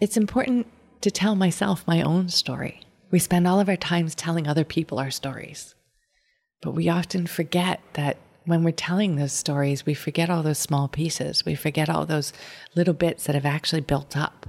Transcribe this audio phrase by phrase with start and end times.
[0.00, 0.66] it's important
[1.00, 2.80] to tell myself my own story.
[3.10, 5.74] We spend all of our times telling other people our stories.
[6.60, 10.88] But we often forget that when we're telling those stories, we forget all those small
[10.88, 11.44] pieces.
[11.44, 12.32] We forget all those
[12.74, 14.46] little bits that have actually built up.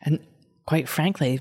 [0.00, 0.20] And
[0.66, 1.40] quite frankly,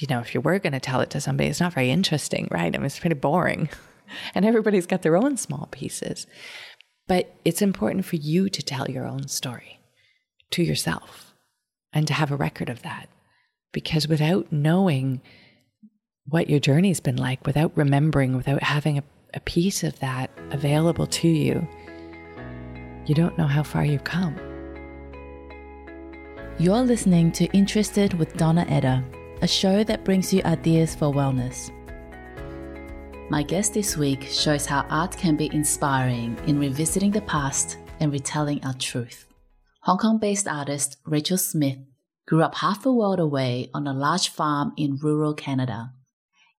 [0.00, 2.48] you know, if you were going to tell it to somebody, it's not very interesting,
[2.50, 2.74] right?
[2.74, 3.68] I mean, it's pretty boring.
[4.34, 6.26] and everybody's got their own small pieces.
[7.06, 9.80] But it's important for you to tell your own story
[10.50, 11.25] to yourself
[11.96, 13.08] and to have a record of that.
[13.72, 15.22] Because without knowing
[16.26, 21.06] what your journey's been like, without remembering, without having a, a piece of that available
[21.06, 21.66] to you,
[23.06, 24.36] you don't know how far you've come.
[26.58, 29.02] You're listening to Interested with Donna Edda,
[29.40, 31.70] a show that brings you ideas for wellness.
[33.30, 38.12] My guest this week shows how art can be inspiring in revisiting the past and
[38.12, 39.25] retelling our truth.
[39.86, 41.78] Hong Kong based artist Rachel Smith
[42.26, 45.92] grew up half a world away on a large farm in rural Canada.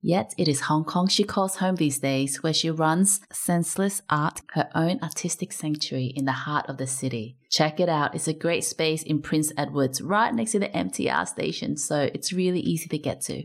[0.01, 4.43] Yet it is Hong Kong she calls home these days, where she runs Senseless Art,
[4.53, 7.35] her own artistic sanctuary in the heart of the city.
[7.49, 11.27] Check it out, it's a great space in Prince Edwards, right next to the MTR
[11.27, 13.43] station, so it's really easy to get to.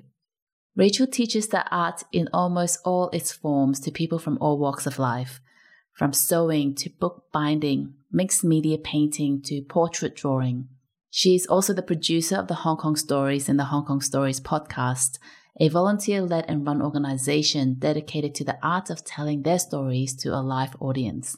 [0.77, 5.01] Rachel teaches the art in almost all its forms to people from all walks of
[5.01, 5.41] life,
[5.93, 10.69] from sewing to bookbinding, mixed media painting to portrait drawing.
[11.11, 14.41] She is also the producer of the Hong Kong Stories and the Hong Kong Stories
[14.41, 15.19] podcast,
[15.61, 20.31] a volunteer led and run organization dedicated to the art of telling their stories to
[20.31, 21.37] a live audience.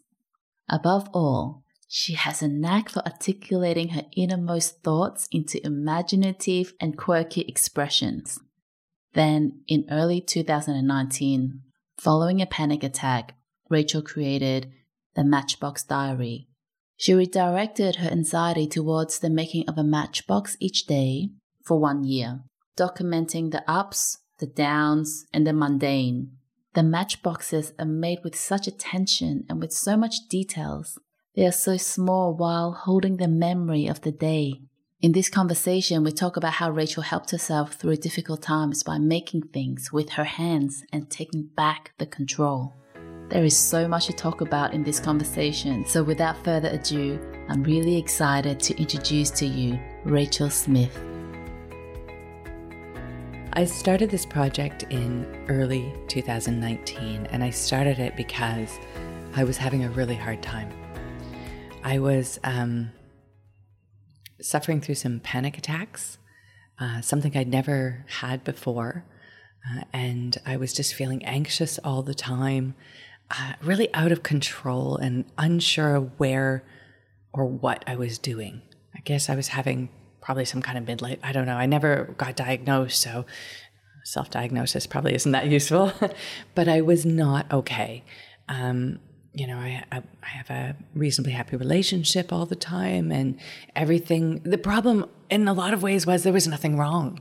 [0.71, 7.43] Above all, she has a knack for articulating her innermost thoughts into imaginative and quirky
[7.43, 8.39] expressions.
[9.13, 11.61] Then, in early 2019,
[11.99, 13.35] following a panic attack,
[13.75, 14.71] Rachel created
[15.17, 16.47] the Matchbox Diary.
[16.97, 21.31] She redirected her anxiety towards the making of a matchbox each day
[21.65, 22.45] for one year,
[22.77, 26.31] documenting the ups, the downs, and the mundane.
[26.75, 30.97] The matchboxes are made with such attention and with so much details.
[31.35, 34.61] They are so small while holding the memory of the day.
[35.01, 39.49] In this conversation, we talk about how Rachel helped herself through difficult times by making
[39.49, 42.75] things with her hands and taking back the control.
[43.31, 47.19] There is so much to talk about in this conversation, so without further ado,
[47.49, 50.95] I'm really excited to introduce to you Rachel Smith.
[53.55, 58.79] I started this project in early 2019, and I started it because
[59.35, 60.71] I was having a really hard time.
[61.83, 62.91] I was um,
[64.39, 66.19] suffering through some panic attacks,
[66.79, 69.07] uh, something I'd never had before.
[69.67, 72.75] Uh, and I was just feeling anxious all the time,
[73.31, 76.65] uh, really out of control and unsure of where
[77.33, 78.63] or what I was doing.
[78.95, 79.89] I guess I was having
[80.21, 81.19] probably some kind of midlife.
[81.23, 81.57] I don't know.
[81.57, 83.27] I never got diagnosed, so
[84.05, 85.93] self diagnosis probably isn't that useful.
[86.55, 88.05] but I was not okay.
[88.49, 89.01] Um,
[89.33, 93.39] you know, I, I, I have a reasonably happy relationship all the time and
[93.75, 94.41] everything.
[94.45, 97.21] The problem in a lot of ways was there was nothing wrong.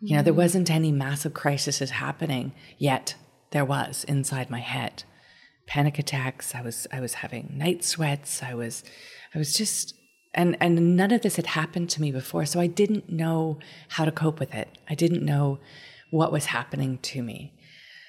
[0.00, 0.42] You know, there mm-hmm.
[0.42, 3.14] wasn't any massive crises happening yet.
[3.52, 5.04] There was inside my head.
[5.66, 6.54] Panic attacks.
[6.54, 8.42] I was I was having night sweats.
[8.42, 8.84] I was
[9.34, 9.94] I was just
[10.34, 13.58] and and none of this had happened to me before, so I didn't know
[13.90, 14.78] how to cope with it.
[14.88, 15.58] I didn't know
[16.10, 17.52] what was happening to me.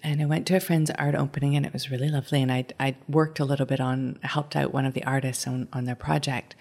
[0.04, 2.42] And I went to a friend's art opening and it was really lovely.
[2.42, 5.68] And I I worked a little bit on helped out one of the artists on,
[5.74, 6.56] on their project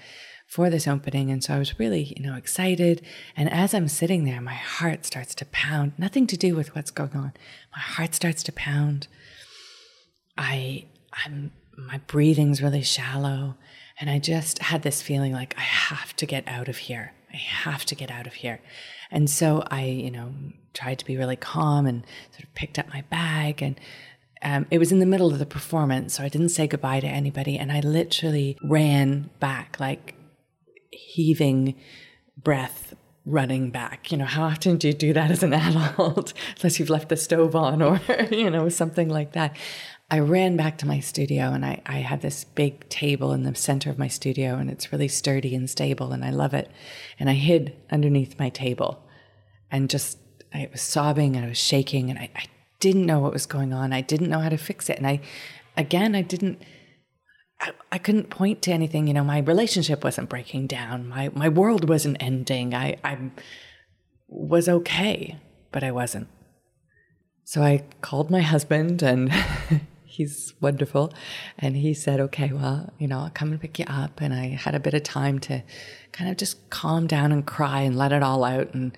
[0.47, 1.31] for this opening.
[1.31, 3.03] And so I was really, you know, excited.
[3.37, 5.93] And as I'm sitting there, my heart starts to pound.
[5.99, 7.33] Nothing to do with what's going on.
[7.75, 9.09] My heart starts to pound.
[10.37, 10.87] I
[11.25, 13.57] I'm my breathing's really shallow.
[13.99, 17.13] And I just had this feeling like I have to get out of here.
[17.33, 18.61] I have to get out of here.
[19.11, 20.35] And so I, you know,
[20.75, 23.79] tried to be really calm and sort of picked up my bag and
[24.43, 27.07] um, it was in the middle of the performance, so I didn't say goodbye to
[27.07, 30.15] anybody, and I literally ran back, like
[30.91, 31.75] heaving
[32.37, 34.13] breath, running back.
[34.13, 37.17] You know, how often do you do that as an adult, unless you've left the
[37.17, 38.01] stove on or
[38.31, 39.57] you know something like that?
[40.09, 43.55] I ran back to my studio, and I, I have this big table in the
[43.55, 46.71] center of my studio, and it's really sturdy and stable, and I love it.
[47.19, 49.03] And I hid underneath my table,
[49.71, 50.19] and just
[50.57, 52.45] I was sobbing and I was shaking and I, I
[52.81, 53.93] didn't know what was going on.
[53.93, 54.97] I didn't know how to fix it.
[54.97, 55.21] And I,
[55.77, 56.63] again, I didn't,
[57.61, 59.07] I, I couldn't point to anything.
[59.07, 61.09] You know, my relationship wasn't breaking down.
[61.09, 62.75] My, my world wasn't ending.
[62.75, 63.19] I, I
[64.29, 65.39] was okay,
[65.73, 66.29] but I wasn't.
[67.45, 69.33] So I called my husband and
[70.17, 71.13] he's wonderful.
[71.59, 74.21] And he said, okay, well, you know, I'll come and pick you up.
[74.23, 75.63] And I had a bit of time to
[76.13, 78.97] kind of just calm down and cry and let it all out and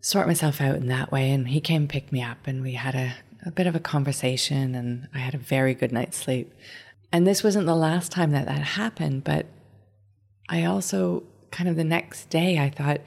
[0.00, 1.30] sort myself out in that way.
[1.30, 3.14] And he came and picked me up and we had a,
[3.44, 6.54] a bit of a conversation and I had a very good night's sleep.
[7.12, 9.46] And this wasn't the last time that that happened, but
[10.48, 13.00] I also kind of the next day I thought,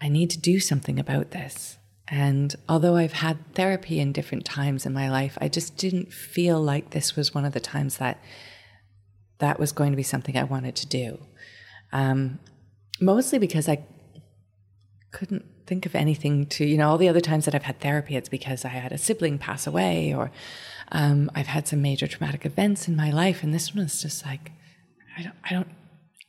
[0.00, 1.78] I need to do something about this.
[2.08, 6.60] And although I've had therapy in different times in my life, I just didn't feel
[6.60, 8.18] like this was one of the times that
[9.38, 11.18] that was going to be something I wanted to do.
[11.92, 12.38] Um,
[13.00, 13.84] mostly because I
[15.12, 18.16] couldn't think of anything to, you know, all the other times that I've had therapy,
[18.16, 20.30] it's because I had a sibling pass away or
[20.92, 23.42] um, I've had some major traumatic events in my life.
[23.42, 24.52] And this one was just like,
[25.16, 25.68] I don't, I don't,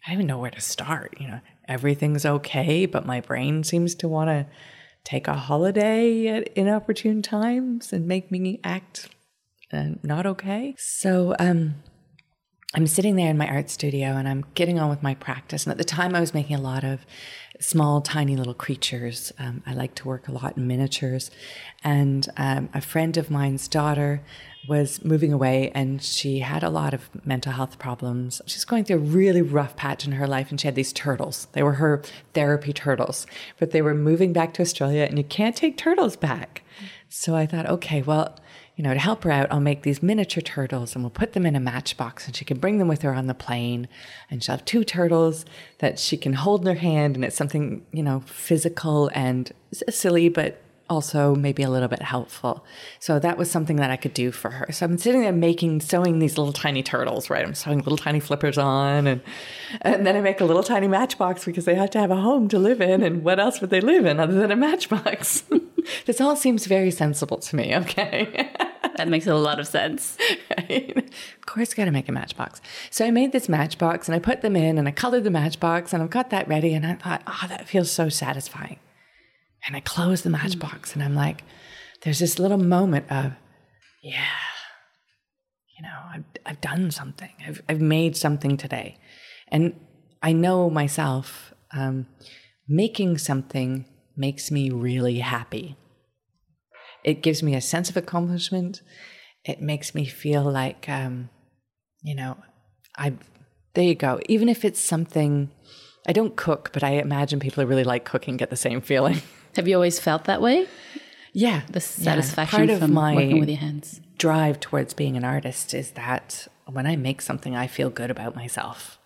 [0.06, 1.16] I don't even know where to start.
[1.20, 4.46] You know, everything's okay, but my brain seems to want to
[5.06, 9.08] take a holiday at inopportune times and make me act
[9.72, 10.76] uh, not okay.
[10.78, 11.76] So, um,
[12.76, 15.64] I'm sitting there in my art studio and I'm getting on with my practice.
[15.64, 17.06] And at the time, I was making a lot of
[17.60, 19.32] small, tiny little creatures.
[19.40, 21.32] Um, I like to work a lot in miniatures.
[21.84, 24.22] And um, a friend of mine's daughter
[24.68, 28.42] was moving away and she had a lot of mental health problems.
[28.46, 31.48] She's going through a really rough patch in her life and she had these turtles.
[31.54, 32.02] They were her
[32.34, 33.28] therapy turtles,
[33.60, 36.64] but they were moving back to Australia and you can't take turtles back.
[37.10, 38.38] So I thought, okay, well,
[38.76, 41.46] you know, to help her out, I'll make these miniature turtles and we'll put them
[41.46, 43.88] in a matchbox and she can bring them with her on the plane.
[44.30, 45.46] And she'll have two turtles
[45.80, 47.16] that she can hold in her hand.
[47.16, 52.66] And it's something, you know, physical and silly, but also maybe a little bit helpful.
[53.00, 54.72] So that was something that I could do for her.
[54.74, 57.46] So I'm sitting there making, sewing these little tiny turtles, right?
[57.46, 59.22] I'm sewing little tiny flippers on and,
[59.82, 62.50] and then I make a little tiny matchbox because they have to have a home
[62.50, 63.04] to live in.
[63.04, 65.44] And what else would they live in other than a matchbox?
[66.06, 67.76] this all seems very sensible to me.
[67.76, 68.52] Okay.
[68.98, 70.18] that makes a lot of sense.
[70.58, 70.98] Right?
[70.98, 72.62] Of course, got to make a matchbox.
[72.90, 75.94] So I made this matchbox and I put them in and I colored the matchbox
[75.94, 76.74] and I've got that ready.
[76.74, 78.80] And I thought, oh, that feels so satisfying.
[79.66, 81.44] And I close the matchbox and I'm like,
[82.04, 83.34] there's this little moment of,
[84.04, 84.26] yeah,
[85.78, 87.32] you know, I've, I've done something.
[87.46, 88.98] I've, I've made something today.
[89.50, 89.80] And
[90.22, 92.08] I know myself, um,
[92.68, 93.86] making something
[94.18, 95.76] makes me really happy.
[97.04, 98.82] It gives me a sense of accomplishment.
[99.44, 101.30] It makes me feel like, um,
[102.02, 102.38] you know,
[102.98, 103.14] I,
[103.74, 104.20] there you go.
[104.28, 105.52] Even if it's something,
[106.08, 109.22] I don't cook, but I imagine people who really like cooking get the same feeling.
[109.56, 110.68] Have you always felt that way?
[111.34, 112.68] Yeah, the satisfaction yeah.
[112.68, 114.02] Part from of my working with your hands.
[114.18, 118.36] Drive towards being an artist is that when I make something, I feel good about
[118.36, 118.98] myself.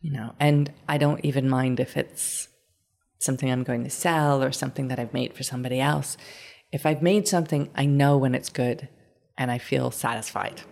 [0.00, 2.48] You know, and I don't even mind if it's
[3.20, 6.16] something I'm going to sell or something that I've made for somebody else.
[6.72, 8.88] If I've made something, I know when it's good
[9.38, 10.62] and I feel satisfied.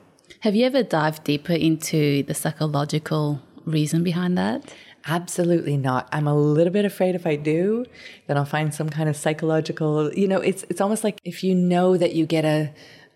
[0.40, 4.72] Have you ever dived deeper into the psychological reason behind that?
[5.06, 6.08] Absolutely not.
[6.12, 7.86] I'm a little bit afraid if I do,
[8.26, 11.54] then I'll find some kind of psychological, you know, it's it's almost like if you
[11.54, 12.72] know that you get a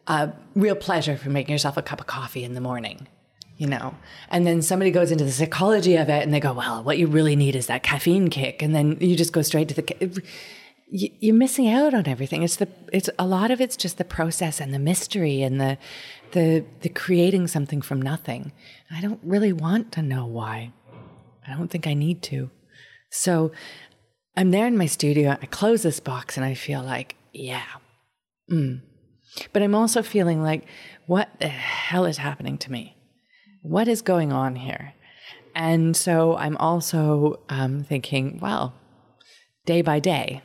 [0.06, 3.06] a real pleasure from making yourself a cup of coffee in the morning,
[3.62, 3.94] you know.
[4.28, 7.06] And then somebody goes into the psychology of it and they go, "Well, what you
[7.06, 10.22] really need is that caffeine kick." And then you just go straight to the
[10.94, 12.42] you're missing out on everything.
[12.42, 15.78] It's the it's a lot of it's just the process and the mystery and the
[16.32, 18.52] the the creating something from nothing.
[18.90, 20.72] I don't really want to know why.
[21.46, 22.50] I don't think I need to.
[23.10, 23.52] So
[24.36, 25.36] I'm there in my studio.
[25.40, 27.64] I close this box and I feel like, yeah.
[28.50, 28.82] Mm.
[29.52, 30.66] But I'm also feeling like,
[31.06, 32.96] what the hell is happening to me?
[33.62, 34.94] What is going on here?
[35.54, 38.74] And so I'm also um, thinking, well,
[39.66, 40.42] day by day,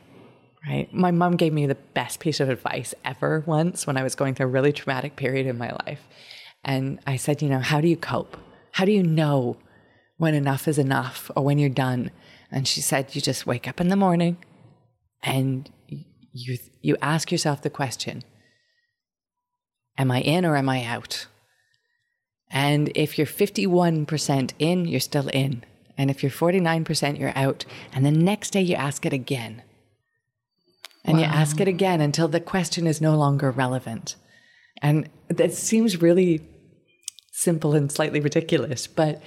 [0.66, 0.92] right?
[0.92, 4.34] My mom gave me the best piece of advice ever once when I was going
[4.34, 6.00] through a really traumatic period in my life.
[6.64, 8.36] And I said, you know, how do you cope?
[8.72, 9.56] How do you know
[10.18, 12.10] when enough is enough or when you're done.
[12.50, 14.36] And she said, you just wake up in the morning
[15.22, 18.22] and you, you ask yourself the question,
[19.96, 21.26] am I in or am I out?
[22.50, 25.64] And if you're 51% in, you're still in.
[25.96, 27.64] And if you're 49%, you're out.
[27.92, 29.62] And the next day you ask it again.
[31.04, 31.24] And wow.
[31.24, 34.16] you ask it again until the question is no longer relevant.
[34.80, 36.46] And that seems really
[37.32, 39.22] simple and slightly ridiculous, but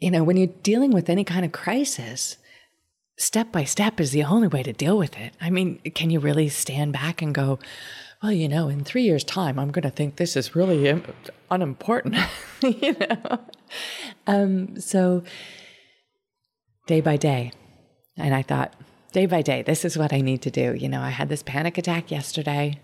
[0.00, 2.36] you know, when you're dealing with any kind of crisis,
[3.16, 5.34] step by step is the only way to deal with it.
[5.40, 7.58] I mean, can you really stand back and go,
[8.24, 10.98] well, you know, in three years' time, I'm going to think this is really
[11.50, 12.16] unimportant,
[12.62, 13.38] you know?
[14.26, 15.22] Um, so,
[16.86, 17.52] day by day,
[18.16, 18.72] and I thought,
[19.12, 20.72] day by day, this is what I need to do.
[20.72, 22.80] You know, I had this panic attack yesterday.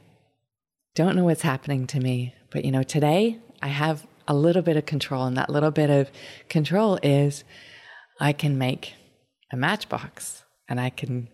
[0.94, 2.34] don't know what's happening to me.
[2.50, 5.88] But, you know, today I have a little bit of control, and that little bit
[5.88, 6.10] of
[6.50, 7.44] control is
[8.20, 8.92] I can make
[9.50, 11.28] a matchbox and I can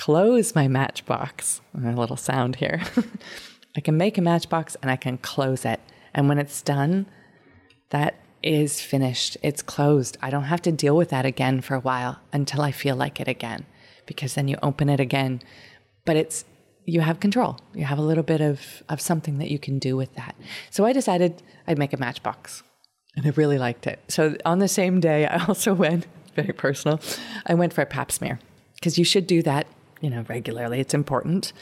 [0.00, 1.60] close my matchbox.
[1.76, 2.80] A little sound here.
[3.76, 5.78] I can make a matchbox and I can close it.
[6.14, 7.04] And when it's done,
[7.90, 9.36] that is finished.
[9.42, 10.16] It's closed.
[10.22, 13.20] I don't have to deal with that again for a while until I feel like
[13.20, 13.66] it again,
[14.06, 15.42] because then you open it again.
[16.06, 16.46] But it's,
[16.86, 17.58] you have control.
[17.74, 20.34] You have a little bit of, of something that you can do with that.
[20.70, 22.62] So I decided I'd make a matchbox
[23.16, 24.00] and I really liked it.
[24.08, 27.00] So on the same day, I also went, very personal,
[27.44, 28.40] I went for a pap smear
[28.76, 29.66] because you should do that,
[30.00, 30.80] you know, regularly.
[30.80, 31.52] It's important.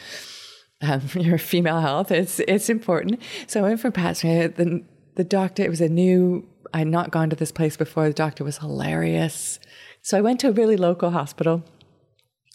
[0.81, 3.21] Um, your female health, it's, it's important.
[3.47, 4.49] So I went for pap smear.
[4.49, 4.85] The,
[5.17, 8.09] the doctor, it was a new I had not gone to this place before.
[8.09, 9.59] The doctor was hilarious.
[10.03, 11.65] So I went to a really local hospital.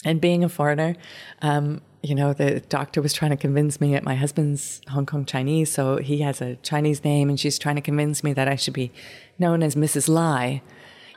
[0.04, 0.96] And being a foreigner,
[1.40, 5.24] um, you know, the doctor was trying to convince me that my husband's Hong Kong
[5.24, 8.56] Chinese, so he has a Chinese name, and she's trying to convince me that I
[8.56, 8.92] should be
[9.38, 10.10] known as Mrs.
[10.10, 10.60] Lai.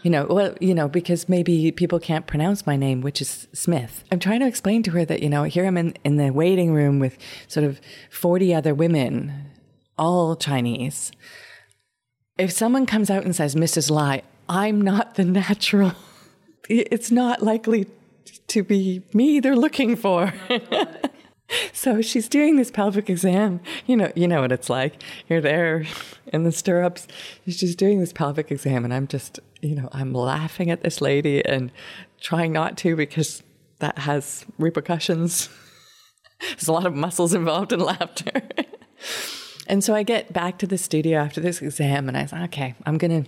[0.08, 4.06] You know, well, you know, because maybe people can't pronounce my name, which is Smith.
[4.10, 6.74] I'm trying to explain to her that, you know, here I'm in, in the waiting
[6.74, 7.18] room with
[7.50, 9.52] sort of 40 other women,
[9.98, 11.12] all Chinese
[12.38, 13.90] if someone comes out and says, Mrs.
[13.90, 15.94] Lai, I'm not the natural,
[16.70, 17.88] it's not likely
[18.48, 20.34] to be me they're looking for.
[21.74, 23.60] so she's doing this pelvic exam.
[23.86, 25.02] You know, you know what it's like.
[25.30, 25.86] You're there
[26.28, 27.08] in the stirrups.
[27.46, 31.02] She's just doing this pelvic exam, and I'm just, you know, I'm laughing at this
[31.02, 31.72] lady and
[32.20, 33.44] trying not to because
[33.80, 35.50] that has repercussions.
[36.40, 38.44] There's a lot of muscles involved in laughter.
[39.68, 42.76] And so I get back to the studio after this exam and I say, okay,
[42.86, 43.26] I'm to,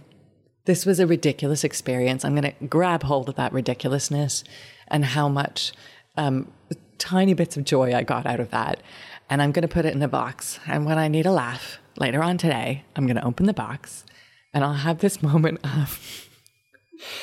[0.65, 2.23] this was a ridiculous experience.
[2.23, 4.43] I'm to grab hold of that ridiculousness
[4.87, 5.73] and how much
[6.17, 6.51] um,
[6.99, 8.81] tiny bits of joy I got out of that.
[9.29, 10.59] And I'm going to put it in a box.
[10.67, 14.05] And when I need a laugh later on today, I'm going to open the box
[14.53, 16.27] and I'll have this moment of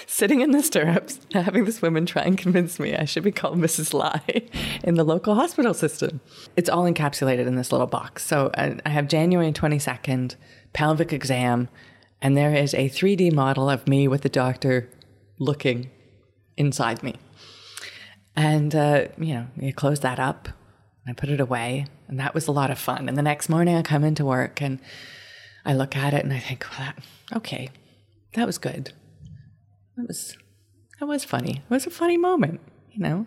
[0.07, 3.59] sitting in the stirrups, having this woman try and convince me I should be called
[3.59, 3.93] Mrs.
[3.93, 4.23] Lai
[4.83, 6.21] in the local hospital system.
[6.57, 8.25] It's all encapsulated in this little box.
[8.25, 10.37] So uh, I have January 22nd,
[10.73, 11.69] pelvic exam,
[12.23, 14.89] and there is a 3D model of me with the doctor
[15.39, 15.91] looking
[16.57, 17.17] inside me.
[18.37, 20.49] And, uh, you know, you close that up,
[21.09, 23.09] I put it away, and that was a lot of fun.
[23.09, 24.79] And the next morning I come into work and
[25.65, 27.05] I look at it and I think, well, that,
[27.37, 27.71] okay,
[28.35, 28.93] that was good
[29.97, 30.37] that was
[31.01, 31.63] that was funny.
[31.69, 32.61] It was a funny moment,
[32.93, 33.27] you know.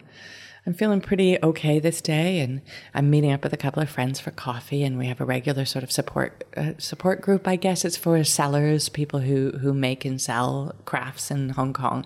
[0.66, 2.62] I'm feeling pretty okay this day, and
[2.94, 5.66] I'm meeting up with a couple of friends for coffee, and we have a regular
[5.66, 7.48] sort of support uh, support group.
[7.48, 12.06] I guess it's for sellers, people who who make and sell crafts in Hong Kong,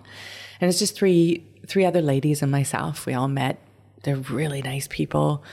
[0.64, 3.06] and it's just three three other ladies and myself.
[3.06, 3.58] We all met.
[4.02, 5.44] They're really nice people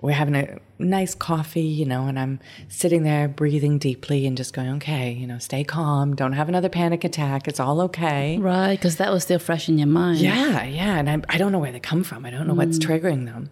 [0.00, 4.54] we're having a nice coffee, you know, and I'm sitting there breathing deeply and just
[4.54, 6.14] going, okay, you know, stay calm.
[6.14, 7.48] Don't have another panic attack.
[7.48, 8.38] It's all okay.
[8.38, 8.76] Right.
[8.76, 10.20] Because that was still fresh in your mind.
[10.20, 10.64] Yeah.
[10.64, 10.98] Yeah.
[10.98, 12.24] And I, I don't know where they come from.
[12.24, 12.58] I don't know mm.
[12.58, 13.50] what's triggering them.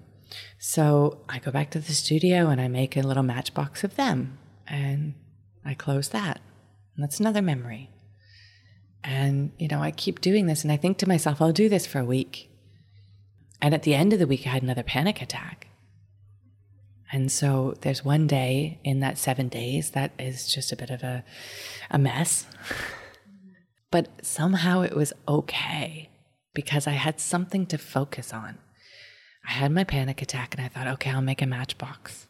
[0.58, 4.38] So I go back to the studio and I make a little matchbox of them
[4.68, 5.14] and
[5.64, 6.40] I close that.
[6.94, 7.90] And that's another memory.
[9.06, 11.86] And, you know, I keep doing this and I think to myself, I'll do this
[11.86, 12.50] for a week.
[13.62, 15.68] And at the end of the week, I had another panic attack.
[17.12, 21.04] And so there's one day in that seven days that is just a bit of
[21.04, 21.24] a,
[21.88, 22.46] a mess.
[23.92, 26.10] but somehow it was okay
[26.52, 28.58] because I had something to focus on.
[29.48, 32.26] I had my panic attack and I thought, okay, I'll make a matchbox.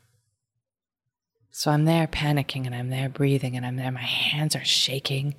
[1.50, 5.36] So I'm there panicking and I'm there breathing and I'm there, my hands are shaking.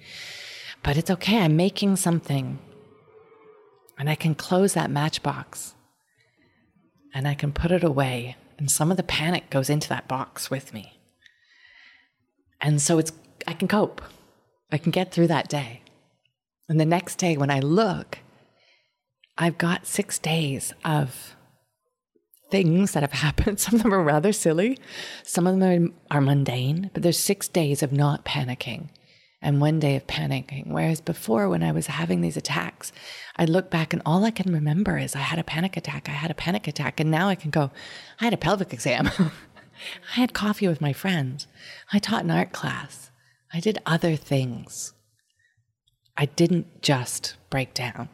[0.88, 2.60] But it's okay, I'm making something.
[4.00, 5.74] And I can close that matchbox
[7.14, 10.50] and I can put it away and some of the panic goes into that box
[10.50, 10.98] with me.
[12.62, 13.12] And so it's
[13.46, 14.02] I can cope.
[14.72, 15.82] I can get through that day.
[16.70, 18.20] And the next day when I look,
[19.38, 21.36] I've got 6 days of
[22.50, 23.60] things that have happened.
[23.60, 24.80] Some of them are rather silly,
[25.24, 28.88] some of them are, are mundane, but there's 6 days of not panicking
[29.42, 30.68] and one day of panicking.
[30.68, 32.92] Whereas before, when I was having these attacks,
[33.36, 36.10] I look back and all I can remember is I had a panic attack.
[36.10, 37.00] I had a panic attack.
[37.00, 37.72] And now I can go,
[38.20, 39.10] I had a pelvic exam.
[39.20, 41.48] I had coffee with my friends.
[41.94, 43.12] I taught an art class.
[43.54, 44.94] I did other things.
[46.18, 48.10] I didn't just break down.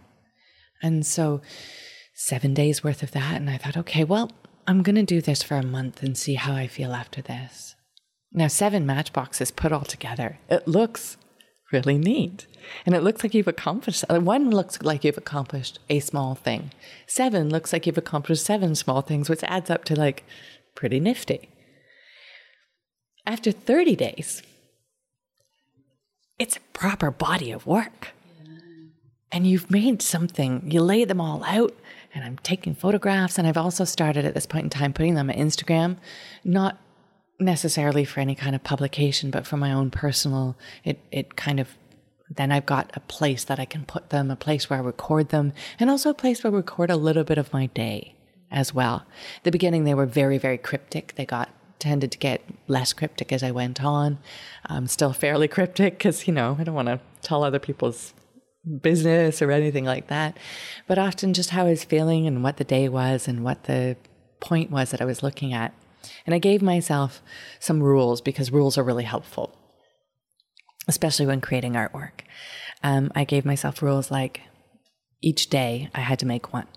[0.81, 1.41] And so,
[2.13, 3.35] seven days worth of that.
[3.35, 4.29] And I thought, okay, well,
[4.67, 7.75] I'm going to do this for a month and see how I feel after this.
[8.33, 10.39] Now, seven matchboxes put all together.
[10.49, 11.17] It looks
[11.71, 12.47] really neat.
[12.85, 16.71] And it looks like you've accomplished uh, one looks like you've accomplished a small thing.
[17.07, 20.23] Seven looks like you've accomplished seven small things, which adds up to like
[20.75, 21.49] pretty nifty.
[23.25, 24.41] after 30 days,
[26.39, 28.13] it's a proper body of work.
[29.31, 31.73] And you've made something, you lay them all out,
[32.13, 33.39] and I'm taking photographs.
[33.39, 35.97] And I've also started at this point in time putting them on Instagram,
[36.43, 36.77] not
[37.45, 41.69] necessarily for any kind of publication, but for my own personal, it, it kind of
[42.29, 45.29] then I've got a place that I can put them, a place where I record
[45.29, 48.15] them, and also a place where I record a little bit of my day
[48.51, 49.05] as well.
[49.43, 51.13] the beginning, they were very, very cryptic.
[51.15, 54.19] They got tended to get less cryptic as I went on.
[54.65, 58.13] I'm still fairly cryptic because, you know, I don't want to tell other people's
[58.81, 60.37] business or anything like that.
[60.87, 63.97] But often just how I was feeling and what the day was and what the
[64.39, 65.73] point was that I was looking at.
[66.25, 67.21] And I gave myself
[67.59, 69.57] some rules because rules are really helpful,
[70.87, 72.21] especially when creating artwork.
[72.83, 74.41] Um, I gave myself rules like
[75.21, 76.67] each day I had to make one.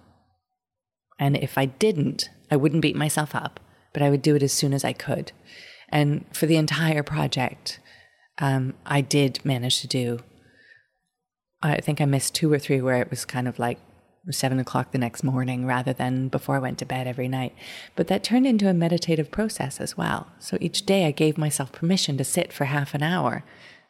[1.18, 3.58] And if I didn't, I wouldn't beat myself up,
[3.92, 5.32] but I would do it as soon as I could.
[5.88, 7.80] And for the entire project,
[8.38, 10.20] um, I did manage to do,
[11.62, 13.78] I think I missed two or three where it was kind of like
[14.32, 17.54] seven o'clock the next morning rather than before I went to bed every night.
[17.94, 20.28] But that turned into a meditative process as well.
[20.38, 23.44] So each day I gave myself permission to sit for half an hour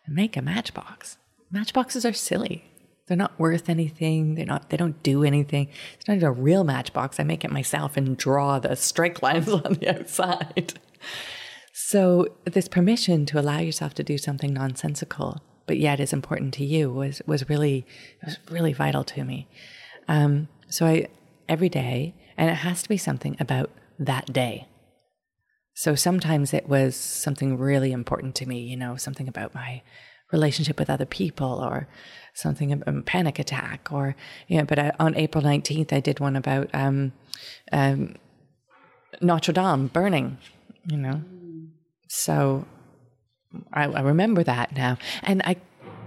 [0.05, 1.19] and make a matchbox.
[1.51, 2.65] Matchboxes are silly.
[3.07, 4.35] They're not worth anything.
[4.35, 4.71] They're not.
[4.71, 5.69] They don't do anything.
[5.95, 7.21] It's not even a real matchbox.
[7.21, 10.81] I make it myself and draw the strike lines on the outside.
[11.73, 16.65] So this permission to allow yourself to do something nonsensical, but yet is important to
[16.65, 17.87] you, was was really
[18.25, 19.47] was really vital to me.
[20.09, 21.09] Um, so I
[21.49, 24.67] every day, and it has to be something about that day.
[25.75, 29.83] So sometimes it was something really important to me, you know, something about my
[30.33, 31.87] relationship with other people or
[32.35, 34.17] something a, a panic attack or
[34.49, 37.13] you know but I, on april 19th i did one about um,
[37.71, 38.17] um,
[39.21, 40.37] notre dame burning
[40.87, 41.23] you know?
[42.09, 42.65] So
[43.73, 44.99] I, I remember that now.
[45.23, 45.57] And i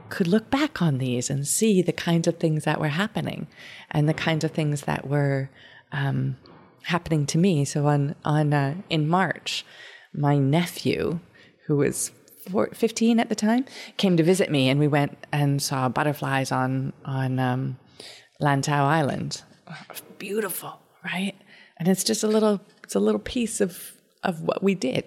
[0.09, 3.47] could look back on these and see the kinds of things that were happening
[3.91, 5.49] and the kinds of things that were
[5.91, 6.35] um,
[6.83, 9.65] happening to me so on on uh, in march
[10.13, 11.19] my nephew
[11.67, 12.11] who was
[12.73, 13.65] 15 at the time,
[13.97, 17.77] came to visit me, and we went and saw butterflies on on um,
[18.41, 19.43] Lantau Island.
[20.17, 21.35] Beautiful, right?
[21.77, 25.05] And it's just a little it's a little piece of of what we did,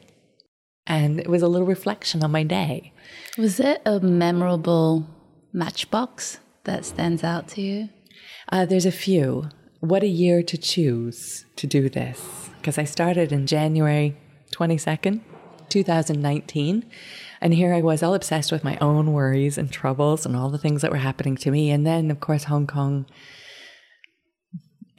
[0.86, 2.92] and it was a little reflection on my day.
[3.38, 5.08] Was it a memorable
[5.54, 7.88] matchbox that stands out to you?
[8.50, 9.48] Uh, there's a few.
[9.80, 14.18] What a year to choose to do this because I started in January
[14.54, 15.22] 22nd,
[15.70, 16.84] 2019.
[17.40, 20.58] And here I was all obsessed with my own worries and troubles and all the
[20.58, 21.70] things that were happening to me.
[21.70, 23.06] And then, of course, Hong Kong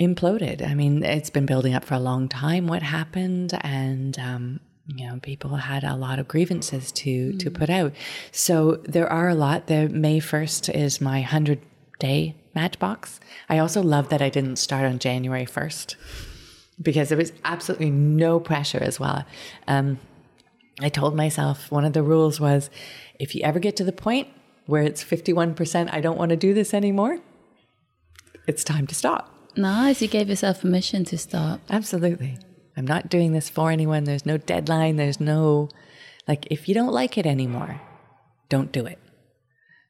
[0.01, 0.67] imploded.
[0.67, 3.53] I mean, it's been building up for a long time what happened.
[3.61, 7.39] And, um, you know, people had a lot of grievances to, mm.
[7.39, 7.93] to put out.
[8.31, 9.67] So there are a lot.
[9.67, 11.59] The May 1st is my 100
[11.99, 13.19] day matchbox.
[13.49, 15.95] I also love that I didn't start on January 1st
[16.81, 19.25] because there was absolutely no pressure as well.
[19.67, 19.99] Um,
[20.81, 22.69] I told myself one of the rules was
[23.19, 24.27] if you ever get to the point
[24.65, 27.19] where it's 51%, I don't want to do this anymore,
[28.47, 29.29] it's time to stop.
[29.55, 30.01] Nice.
[30.01, 31.61] You gave yourself permission to stop.
[31.69, 32.39] Absolutely.
[32.75, 34.03] I'm not doing this for anyone.
[34.03, 34.95] There's no deadline.
[34.95, 35.69] There's no,
[36.27, 37.81] like, if you don't like it anymore,
[38.49, 38.99] don't do it.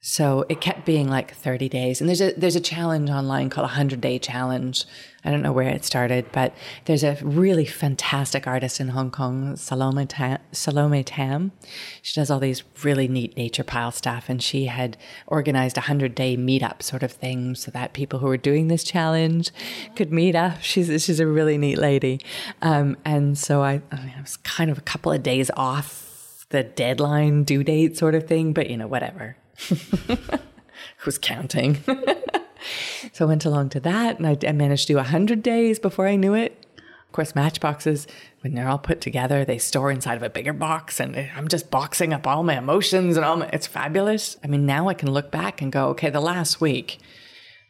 [0.06, 2.02] So it kept being like 30 days.
[2.02, 4.84] And there's a there's a challenge online called a 100 day challenge.
[5.24, 9.56] I don't know where it started, but there's a really fantastic artist in Hong Kong,
[9.56, 11.54] Salome Tam, Salome Tam.
[12.02, 16.14] She does all these really neat nature pile stuff and she had organized a 100
[16.14, 19.52] day meetup sort of thing so that people who were doing this challenge
[19.96, 20.62] could meet up.
[20.62, 22.20] She's she's a really neat lady.
[22.62, 27.46] Um, and so I, I was kind of a couple of days off the deadline
[27.46, 29.38] due date sort of thing, but you know, whatever
[31.00, 31.84] Who's counting?
[33.14, 36.08] so I went along to that and I, I managed to do 100 days before
[36.08, 36.66] I knew it.
[36.78, 38.08] Of course, matchboxes,
[38.42, 41.70] when they're all put together, they store inside of a bigger box, and I'm just
[41.70, 44.36] boxing up all my emotions and all my, it's fabulous.
[44.44, 46.98] I mean, now I can look back and go, okay, the last week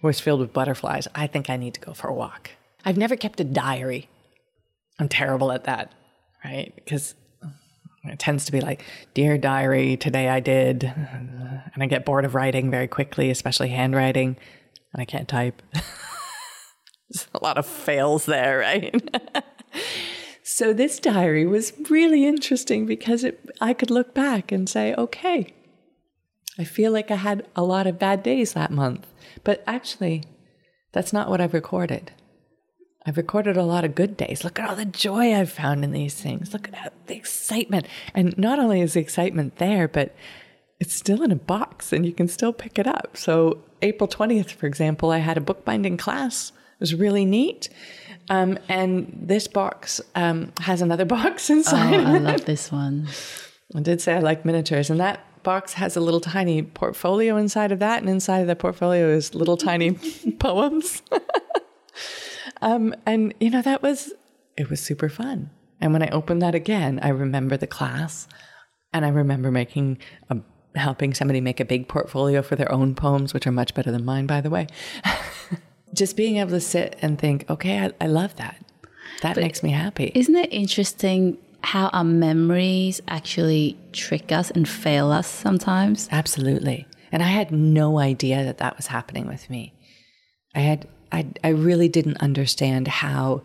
[0.01, 1.09] was filled with butterflies.
[1.13, 2.51] I think I need to go for a walk.
[2.85, 4.07] I've never kept a diary.
[4.97, 5.91] I'm terrible at that,
[6.45, 6.71] right?
[6.75, 7.15] Because
[8.11, 10.83] it tends to be like, Dear Diary, today I did.
[10.83, 14.37] And I get bored of writing very quickly, especially handwriting,
[14.91, 15.61] and I can't type.
[15.73, 18.93] There's a lot of fails there, right?
[20.43, 25.53] so this diary was really interesting because it, I could look back and say, okay,
[26.57, 29.07] I feel like I had a lot of bad days that month.
[29.43, 30.23] But actually,
[30.91, 32.11] that's not what I've recorded.
[33.05, 34.43] I've recorded a lot of good days.
[34.43, 36.53] Look at all the joy I've found in these things.
[36.53, 37.87] Look at the excitement.
[38.13, 40.15] And not only is the excitement there, but
[40.79, 43.17] it's still in a box and you can still pick it up.
[43.17, 46.51] So, April 20th, for example, I had a bookbinding class.
[46.51, 47.69] It was really neat.
[48.29, 51.93] Um, and this box um, has another box inside.
[51.95, 53.07] Oh, I love this one.
[53.75, 57.71] I did say I like miniatures, and that box has a little tiny portfolio inside
[57.71, 59.91] of that, and inside of the portfolio is little tiny
[60.39, 61.01] poems.
[62.61, 64.13] Um, and you know, that was
[64.57, 65.49] it was super fun.
[65.81, 68.27] And when I opened that again, I remember the class,
[68.93, 69.97] and I remember making
[70.29, 70.37] a,
[70.75, 74.05] helping somebody make a big portfolio for their own poems, which are much better than
[74.05, 74.67] mine, by the way.
[75.93, 78.63] Just being able to sit and think, okay, I, I love that.
[79.21, 80.11] That but makes me happy.
[80.15, 86.09] Isn't it interesting how our memories actually trick us and fail us sometimes?
[86.11, 86.87] Absolutely.
[87.11, 89.73] And I had no idea that that was happening with me.
[90.55, 93.43] I had I, I really didn't understand how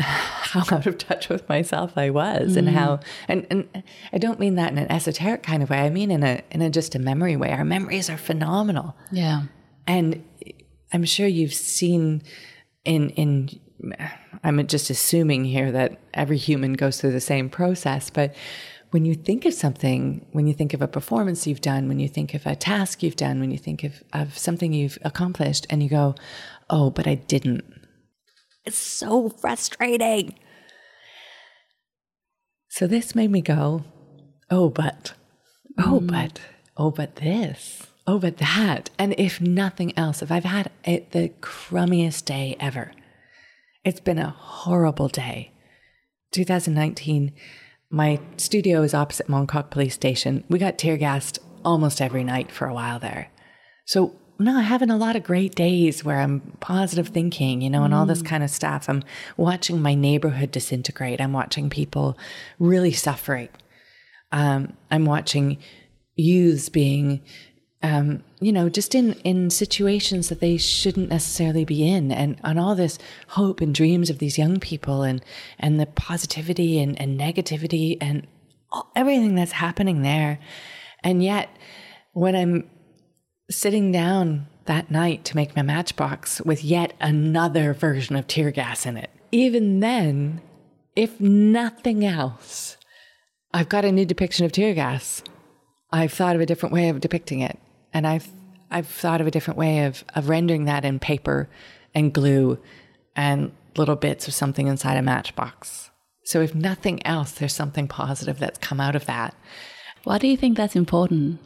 [0.00, 2.58] how out of touch with myself I was mm.
[2.58, 5.80] and how and, and I don't mean that in an esoteric kind of way.
[5.80, 7.50] I mean in a in a just a memory way.
[7.50, 8.96] Our memories are phenomenal.
[9.12, 9.42] Yeah.
[9.86, 10.24] And
[10.92, 12.22] I'm sure you've seen
[12.84, 13.50] in in
[14.42, 18.34] I'm just assuming here that every human goes through the same process, but
[18.90, 22.08] when you think of something, when you think of a performance you've done, when you
[22.08, 25.82] think of a task you've done, when you think of, of something you've accomplished, and
[25.82, 26.14] you go,
[26.68, 27.64] oh, but I didn't.
[28.64, 30.34] It's so frustrating.
[32.68, 33.84] So this made me go,
[34.50, 35.14] oh, but,
[35.78, 36.08] oh, mm.
[36.08, 36.40] but,
[36.76, 38.90] oh, but this, oh, but that.
[38.98, 42.92] And if nothing else, if I've had it, the crummiest day ever,
[43.84, 45.52] it's been a horrible day.
[46.32, 47.32] 2019
[47.90, 50.44] my studio is opposite Mongkok Police Station.
[50.48, 53.30] We got tear gassed almost every night for a while there.
[53.84, 57.84] So no, I'm having a lot of great days where I'm positive thinking, you know,
[57.84, 58.26] and all this mm.
[58.26, 58.88] kind of stuff.
[58.88, 59.02] I'm
[59.36, 61.20] watching my neighborhood disintegrate.
[61.20, 62.16] I'm watching people
[62.58, 63.50] really suffering.
[64.32, 65.58] Um, I'm watching
[66.14, 67.22] youths being
[67.82, 72.58] um, you know, just in, in situations that they shouldn't necessarily be in and on
[72.58, 72.98] all this
[73.28, 75.22] hope and dreams of these young people and,
[75.58, 78.26] and the positivity and, and negativity and
[78.72, 80.38] all, everything that's happening there.
[81.04, 81.50] And yet
[82.12, 82.70] when I'm
[83.50, 88.86] sitting down that night to make my matchbox with yet another version of tear gas
[88.86, 90.40] in it, even then,
[90.96, 92.78] if nothing else,
[93.52, 95.22] I've got a new depiction of tear gas.
[95.92, 97.58] I've thought of a different way of depicting it
[97.92, 98.28] and I've
[98.70, 101.48] I've thought of a different way of of rendering that in paper
[101.94, 102.58] and glue
[103.16, 105.90] and little bits of something inside a matchbox.
[106.24, 109.34] So if nothing else, there's something positive that's come out of that.
[110.04, 111.40] Why do you think that's important?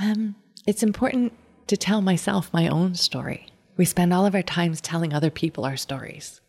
[0.00, 0.34] Um,
[0.66, 1.32] it's important
[1.68, 3.46] to tell myself my own story.
[3.76, 6.40] We spend all of our times telling other people our stories,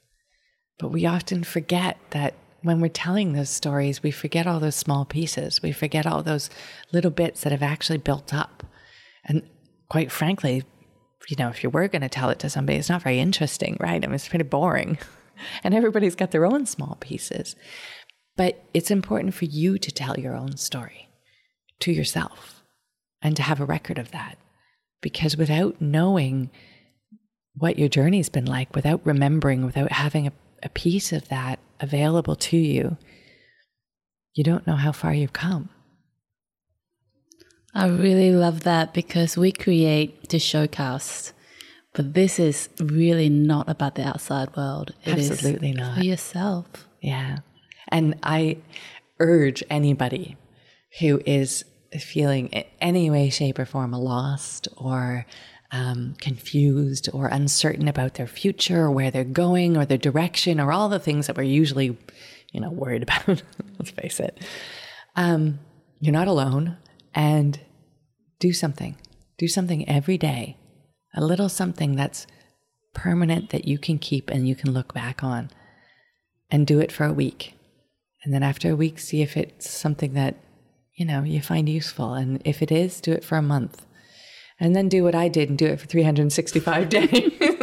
[0.80, 5.06] but we often forget that when we're telling those stories, we forget all those small
[5.06, 5.62] pieces.
[5.62, 6.50] We forget all those
[6.92, 8.64] little bits that have actually built up.
[9.26, 9.44] And
[9.90, 10.64] quite frankly,
[11.30, 13.78] you know, if you were going to tell it to somebody, it's not very interesting,
[13.80, 14.04] right?
[14.04, 14.98] I mean, it's pretty boring.
[15.64, 17.56] and everybody's got their own small pieces.
[18.36, 21.10] But it's important for you to tell your own story
[21.82, 22.64] to yourself
[23.22, 24.38] and to have a record of that.
[25.02, 26.50] Because without knowing
[27.56, 32.36] what your journey's been like, without remembering, without having a, a piece of that available
[32.38, 32.98] to you,
[34.34, 35.70] you don't know how far you've come.
[37.76, 41.34] I really love that because we create to showcast,
[41.94, 44.94] but this is really not about the outside world.
[45.04, 45.98] It Absolutely not.
[45.98, 46.88] For yourself.
[47.02, 47.40] Yeah.
[47.90, 48.58] And I
[49.20, 50.38] urge anybody
[51.00, 51.66] who is
[52.00, 55.26] feeling in any way, shape, or form lost or
[55.74, 60.72] um, confused or uncertain about their future or where they're going or their direction or
[60.72, 61.98] all the things that we're usually,
[62.52, 63.42] you know, worried about.
[63.80, 64.40] Let's face it.
[65.16, 65.60] Um,
[66.00, 66.78] you're not alone
[67.16, 67.60] and
[68.40, 68.96] do something.
[69.40, 70.58] Do something every day,
[71.16, 72.28] a little something that's
[72.94, 75.50] permanent that you can keep and you can look back on
[76.52, 77.56] and do it for a week.
[78.24, 80.36] And then after a week, see if it's something that,
[80.96, 82.14] you know, you find useful.
[82.14, 83.84] And if it is, do it for a month
[84.64, 87.34] and then do what I did and do it for 365 days.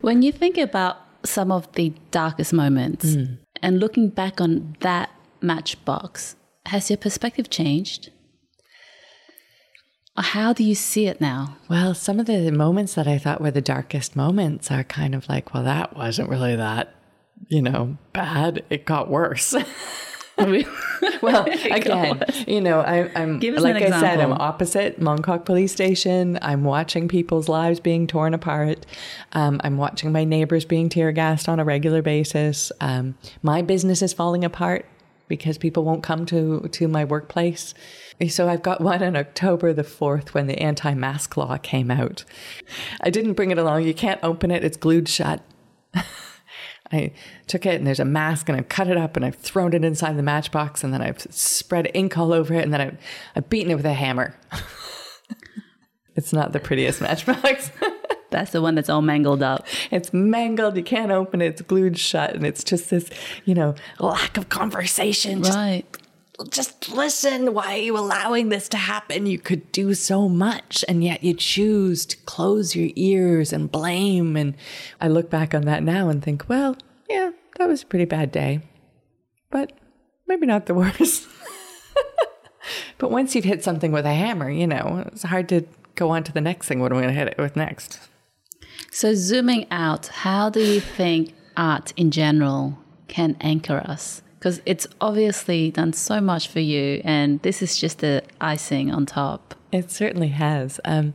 [0.00, 3.36] when you think about some of the darkest moments mm.
[3.60, 5.10] and looking back on that
[5.42, 8.08] matchbox, has your perspective changed?
[10.16, 11.58] How do you see it now?
[11.68, 15.28] Well, some of the moments that I thought were the darkest moments are kind of
[15.28, 16.94] like, well, that wasn't really that,
[17.48, 18.64] you know, bad.
[18.70, 19.54] It got worse.
[21.22, 26.38] well, again, you know, I, am like I said, I'm opposite Mongkok Police Station.
[26.42, 28.84] I'm watching people's lives being torn apart.
[29.32, 32.72] Um, I'm watching my neighbors being tear gassed on a regular basis.
[32.80, 34.86] Um, my business is falling apart
[35.28, 37.72] because people won't come to to my workplace.
[38.28, 42.24] So I've got one on October the 4th when the anti-mask law came out.
[43.00, 43.84] I didn't bring it along.
[43.84, 44.64] You can't open it.
[44.64, 45.42] It's glued shut.
[46.92, 47.12] I
[47.46, 49.84] took it and there's a mask and I've cut it up and I've thrown it
[49.84, 52.98] inside the matchbox and then I've spread ink all over it and then I've,
[53.34, 54.36] I've beaten it with a hammer.
[56.14, 57.70] it's not the prettiest matchbox.
[58.30, 59.64] That's the one that's all mangled up.
[59.92, 60.76] It's mangled.
[60.76, 61.46] You can't open it.
[61.46, 62.34] It's glued shut.
[62.34, 63.08] And it's just this,
[63.44, 65.42] you know, lack of conversation.
[65.42, 65.84] Right.
[65.92, 66.03] Just,
[66.50, 67.54] just listen.
[67.54, 69.26] Why are you allowing this to happen?
[69.26, 70.84] You could do so much.
[70.88, 74.36] And yet you choose to close your ears and blame.
[74.36, 74.54] And
[75.00, 76.76] I look back on that now and think, well,
[77.08, 78.60] yeah, that was a pretty bad day.
[79.50, 79.72] But
[80.26, 81.28] maybe not the worst.
[82.98, 86.24] but once you've hit something with a hammer, you know, it's hard to go on
[86.24, 86.80] to the next thing.
[86.80, 88.00] What am I going to hit it with next?
[88.90, 94.22] So, zooming out, how do you think art in general can anchor us?
[94.44, 99.06] Because it's obviously done so much for you, and this is just the icing on
[99.06, 99.54] top.
[99.72, 100.78] It certainly has.
[100.84, 101.14] Um,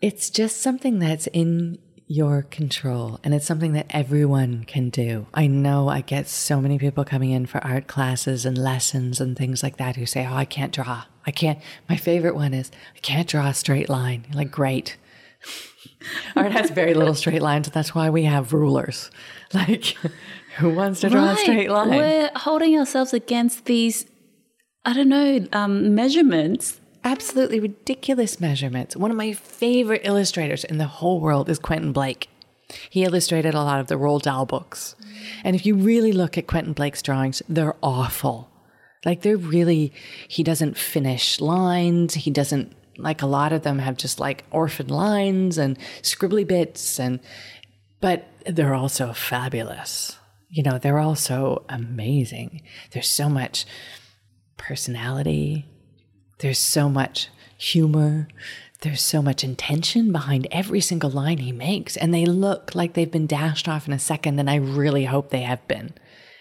[0.00, 5.26] it's just something that's in your control and it's something that everyone can do.
[5.34, 9.36] I know I get so many people coming in for art classes and lessons and
[9.36, 11.04] things like that who say, Oh, I can't draw.
[11.26, 11.58] I can't.
[11.86, 14.24] My favorite one is, I can't draw a straight line.
[14.28, 14.96] You're like, great.
[16.36, 17.68] Art has very little straight lines.
[17.70, 19.10] That's why we have rulers.
[19.52, 19.96] Like,
[20.58, 21.38] who wants to draw right.
[21.38, 21.90] a straight line?
[21.90, 24.06] We're holding ourselves against these,
[24.84, 26.80] I don't know, um, measurements.
[27.02, 28.96] Absolutely ridiculous measurements.
[28.96, 32.28] One of my favorite illustrators in the whole world is Quentin Blake.
[32.88, 34.96] He illustrated a lot of the Roald Dahl books.
[35.42, 38.50] And if you really look at Quentin Blake's drawings, they're awful.
[39.04, 39.92] Like they're really,
[40.28, 42.14] he doesn't finish lines.
[42.14, 47.00] He doesn't like a lot of them have just like orphan lines and scribbly bits
[47.00, 47.18] and
[48.00, 50.18] but they're also fabulous.
[50.54, 52.62] You know, they're all so amazing.
[52.92, 53.66] There's so much
[54.56, 55.66] personality.
[56.38, 58.28] There's so much humor.
[58.82, 61.96] There's so much intention behind every single line he makes.
[61.96, 64.38] And they look like they've been dashed off in a second.
[64.38, 65.92] And I really hope they have been.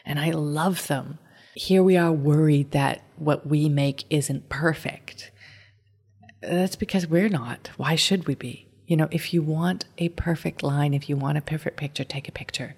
[0.05, 1.17] And I love them.
[1.55, 5.31] Here we are worried that what we make isn't perfect.
[6.41, 7.71] That's because we're not.
[7.77, 8.67] Why should we be?
[8.85, 12.29] You know, if you want a perfect line, if you want a perfect picture, take
[12.29, 12.75] a picture.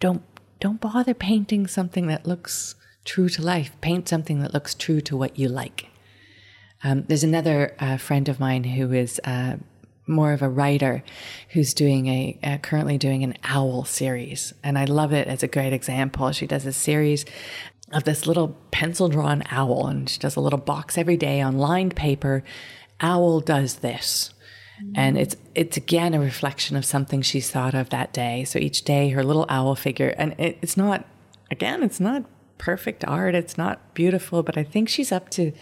[0.00, 0.22] Don't
[0.60, 3.70] don't bother painting something that looks true to life.
[3.80, 5.86] Paint something that looks true to what you like.
[6.82, 9.56] Um, there's another uh, friend of mine who is uh,
[10.06, 11.02] more of a writer
[11.50, 15.48] who's doing a uh, currently doing an owl series, and I love it as a
[15.48, 16.30] great example.
[16.32, 17.24] She does a series
[17.92, 21.58] of this little pencil drawn owl, and she does a little box every day on
[21.58, 22.44] lined paper.
[23.00, 24.30] Owl does this.
[24.82, 24.92] Mm-hmm.
[24.94, 28.44] And it's it's again a reflection of something she's thought of that day.
[28.44, 31.04] So each day, her little owl figure, and it, it's not,
[31.50, 32.24] again, it's not
[32.58, 33.34] perfect art.
[33.34, 35.52] It's not beautiful, but I think she's up to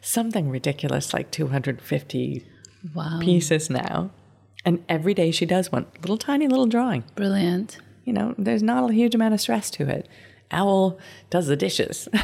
[0.00, 2.46] something ridiculous like 250
[2.94, 3.18] wow.
[3.22, 4.10] pieces now.
[4.64, 7.04] And every day she does one little tiny little drawing.
[7.14, 7.78] Brilliant.
[8.04, 10.08] You know, there's not a huge amount of stress to it.
[10.50, 10.98] Owl
[11.30, 12.08] does the dishes.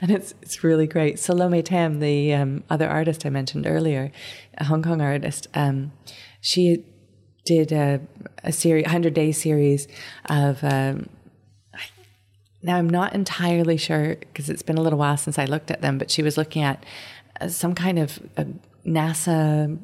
[0.00, 1.18] and it's it's really great.
[1.18, 4.12] Salome Tam, the um, other artist I mentioned earlier,
[4.58, 5.92] a Hong Kong artist, um,
[6.40, 6.84] she
[7.44, 8.00] did a,
[8.42, 9.88] a series, hundred day series
[10.28, 10.62] of.
[10.62, 11.08] Um,
[12.62, 15.82] now I'm not entirely sure because it's been a little while since I looked at
[15.82, 16.82] them, but she was looking at
[17.38, 18.18] uh, some kind of
[18.86, 19.78] NASA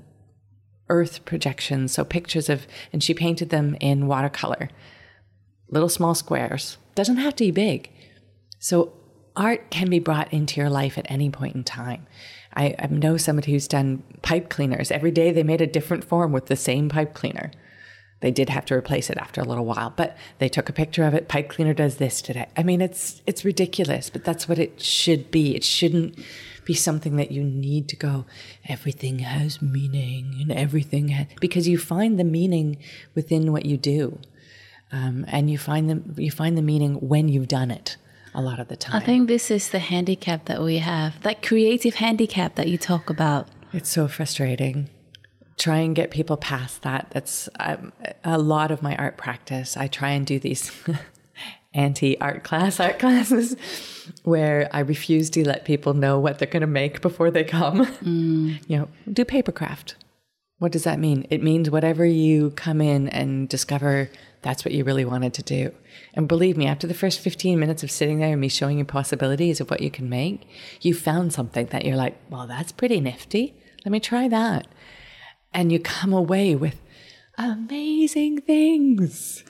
[0.90, 4.68] Earth projections, so pictures of, and she painted them in watercolor,
[5.68, 7.90] little small squares doesn't have to be big.
[8.58, 8.92] So
[9.40, 12.06] art can be brought into your life at any point in time.
[12.54, 14.90] I, I know somebody who's done pipe cleaners.
[14.90, 17.50] Every day they made a different form with the same pipe cleaner.
[18.20, 21.04] They did have to replace it after a little while, but they took a picture
[21.04, 21.26] of it.
[21.28, 22.48] Pipe cleaner does this today.
[22.54, 25.56] I mean, it's it's ridiculous, but that's what it should be.
[25.56, 26.18] It shouldn't
[26.66, 28.26] be something that you need to go.
[28.68, 32.76] Everything has meaning, and everything because you find the meaning
[33.14, 34.18] within what you do
[34.92, 37.96] um, and you find the you find the meaning when you've done it
[38.34, 39.00] a lot of the time.
[39.00, 43.10] I think this is the handicap that we have, that creative handicap that you talk
[43.10, 43.48] about.
[43.72, 44.88] It's so frustrating.
[45.58, 47.08] Try and get people past that.
[47.10, 47.92] That's um,
[48.24, 49.76] a lot of my art practice.
[49.76, 50.72] I try and do these
[51.74, 53.56] anti art class art classes
[54.24, 57.86] where I refuse to let people know what they're going to make before they come.
[58.00, 58.62] Mm.
[58.66, 59.96] You know, do paper craft.
[60.58, 61.26] What does that mean?
[61.30, 64.10] It means whatever you come in and discover
[64.42, 65.72] that's what you really wanted to do.
[66.14, 68.84] And believe me, after the first 15 minutes of sitting there and me showing you
[68.84, 70.48] possibilities of what you can make,
[70.80, 73.54] you found something that you're like, well, that's pretty nifty.
[73.84, 74.66] Let me try that.
[75.52, 76.80] And you come away with
[77.36, 79.44] amazing things.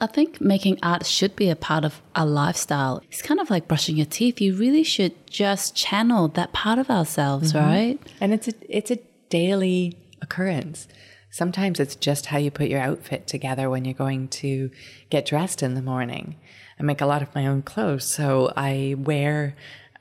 [0.00, 3.02] I think making art should be a part of our lifestyle.
[3.10, 4.40] It's kind of like brushing your teeth.
[4.40, 7.66] You really should just channel that part of ourselves, mm-hmm.
[7.66, 7.98] right?
[8.20, 8.98] And it's a it's a
[9.28, 10.86] daily occurrence.
[11.30, 14.70] Sometimes it's just how you put your outfit together when you're going to
[15.10, 16.36] get dressed in the morning.
[16.78, 19.54] I make a lot of my own clothes, so I wear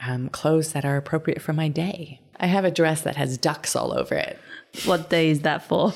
[0.06, 2.22] um, clothes that are appropriate for my day.
[2.40, 4.40] I have a dress that has ducks all over it.
[4.86, 5.94] What day is that for?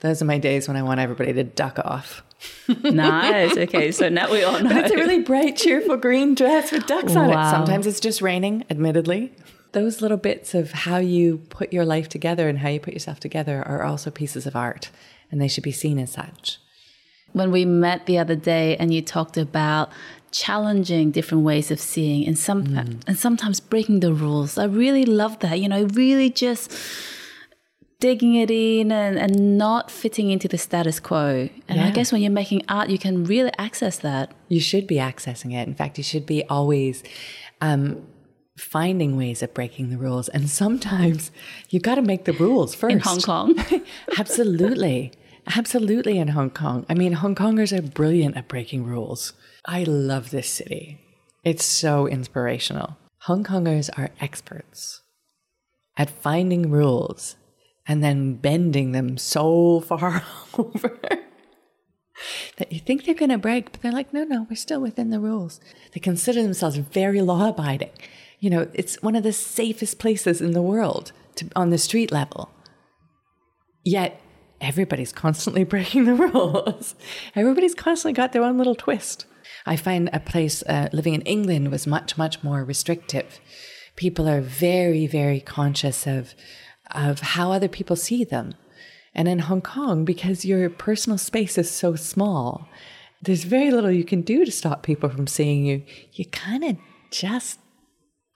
[0.00, 2.24] Those are my days when I want everybody to duck off.
[2.82, 3.56] nice.
[3.56, 4.68] Okay, so now we all know.
[4.74, 7.22] But it's a really bright, cheerful green dress with ducks wow.
[7.22, 7.50] on it.
[7.50, 9.32] Sometimes it's just raining, admittedly.
[9.72, 13.20] Those little bits of how you put your life together and how you put yourself
[13.20, 14.90] together are also pieces of art,
[15.30, 16.58] and they should be seen as such.
[17.32, 19.90] When we met the other day and you talked about
[20.32, 23.02] challenging different ways of seeing and some mm.
[23.06, 24.58] and sometimes breaking the rules.
[24.58, 25.60] I really love that.
[25.60, 26.72] You know, really just
[28.00, 31.48] digging it in and, and not fitting into the status quo.
[31.68, 31.86] And yeah.
[31.86, 34.32] I guess when you're making art, you can really access that.
[34.48, 35.68] You should be accessing it.
[35.68, 37.04] In fact, you should be always
[37.60, 38.04] um,
[38.56, 40.28] finding ways of breaking the rules.
[40.28, 41.30] And sometimes
[41.70, 42.92] you've got to make the rules first.
[42.92, 43.64] In Hong Kong?
[44.18, 45.12] Absolutely.
[45.56, 46.86] Absolutely in Hong Kong.
[46.88, 49.32] I mean, Hong Kongers are brilliant at breaking rules.
[49.66, 51.00] I love this city.
[51.44, 52.96] It's so inspirational.
[53.22, 55.02] Hong Kongers are experts
[55.96, 57.36] at finding rules
[57.86, 60.22] and then bending them so far
[60.56, 60.98] over
[62.56, 65.10] that you think they're going to break, but they're like, no, no, we're still within
[65.10, 65.60] the rules.
[65.92, 67.90] They consider themselves very law abiding.
[68.42, 72.10] You know, it's one of the safest places in the world to, on the street
[72.10, 72.50] level.
[73.84, 74.20] Yet
[74.60, 76.96] everybody's constantly breaking the rules.
[77.36, 79.26] Everybody's constantly got their own little twist.
[79.64, 83.38] I find a place uh, living in England was much, much more restrictive.
[83.94, 86.34] People are very, very conscious of
[86.90, 88.54] of how other people see them.
[89.14, 92.68] And in Hong Kong, because your personal space is so small,
[93.22, 95.84] there's very little you can do to stop people from seeing you.
[96.12, 96.76] You kind of
[97.10, 97.58] just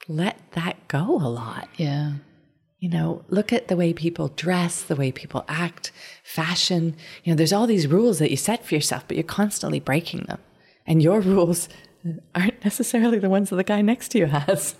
[0.08, 1.68] let that go a lot.
[1.76, 2.12] Yeah.
[2.78, 5.92] You know, look at the way people dress, the way people act,
[6.22, 6.94] fashion.
[7.24, 10.24] You know, there's all these rules that you set for yourself, but you're constantly breaking
[10.24, 10.38] them.
[10.86, 11.68] And your rules
[12.34, 14.76] aren't necessarily the ones that the guy next to you has.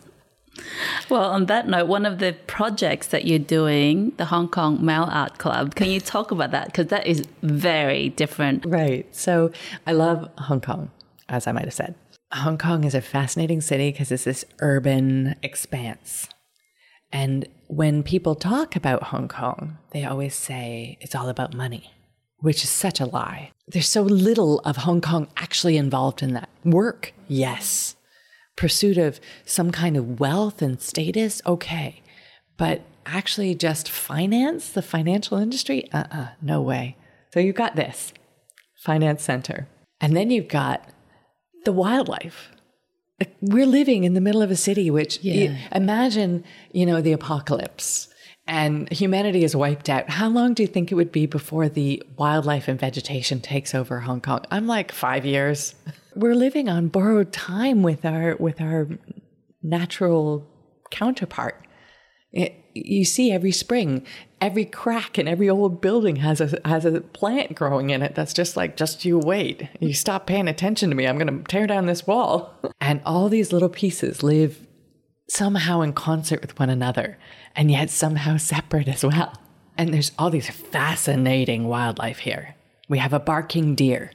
[1.08, 5.08] Well, on that note, one of the projects that you're doing, the Hong Kong Mail
[5.10, 6.66] Art Club, can you talk about that?
[6.66, 8.64] Because that is very different.
[8.66, 9.06] Right.
[9.14, 9.50] So
[9.86, 10.90] I love Hong Kong,
[11.28, 11.94] as I might have said.
[12.32, 16.28] Hong Kong is a fascinating city because it's this urban expanse.
[17.12, 21.92] And when people talk about Hong Kong, they always say it's all about money,
[22.38, 23.52] which is such a lie.
[23.68, 26.48] There's so little of Hong Kong actually involved in that.
[26.64, 27.96] Work, yes
[28.56, 32.02] pursuit of some kind of wealth and status, okay.
[32.56, 36.96] But actually, just finance, the financial industry, uh uh-uh, uh no way.
[37.32, 38.12] So you've got this
[38.74, 39.68] finance center.
[40.00, 40.88] And then you've got
[41.66, 42.48] the wildlife.
[43.42, 45.56] We're living in the middle of a city, which yeah.
[45.72, 48.08] imagine, you know, the apocalypse
[48.46, 50.08] and humanity is wiped out.
[50.08, 54.00] How long do you think it would be before the wildlife and vegetation takes over
[54.00, 54.44] Hong Kong?
[54.50, 55.74] I'm like five years.
[56.14, 58.88] we're living on borrowed time with our with our
[59.62, 60.46] natural
[60.90, 61.66] counterpart.
[62.32, 64.06] It, you see every spring,
[64.40, 68.32] every crack in every old building has a has a plant growing in it that's
[68.32, 69.68] just like just you wait.
[69.80, 71.06] You stop paying attention to me.
[71.06, 72.52] I'm going to tear down this wall.
[72.78, 74.64] And all these little pieces live
[75.28, 77.18] somehow in concert with one another
[77.56, 79.32] and yet somehow separate as well.
[79.76, 82.54] And there's all these fascinating wildlife here.
[82.88, 84.12] We have a barking deer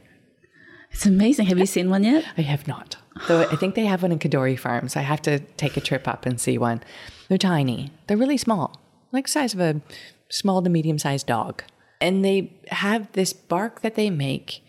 [0.92, 1.46] it's amazing.
[1.48, 2.26] Have you seen one yet?
[2.38, 2.98] I have not.
[3.28, 4.96] Though I think they have one in Kadoorie Farms.
[4.96, 6.84] I have to take a trip up and see one.
[7.30, 7.92] They're tiny.
[8.08, 8.81] They're really small,
[9.12, 9.82] like the size of a
[10.30, 11.64] small to medium sized dog.
[12.00, 14.64] And they have this bark that they make,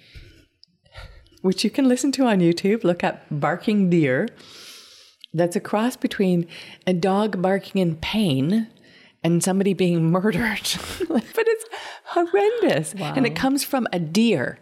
[1.40, 2.84] which you can listen to on YouTube.
[2.84, 4.28] Look up barking deer.
[5.32, 6.46] That's a cross between
[6.86, 8.68] a dog barking in pain
[9.24, 10.68] and somebody being murdered.
[11.08, 11.64] but it's
[12.06, 12.94] horrendous.
[12.94, 13.14] Wow.
[13.16, 14.58] And it comes from a deer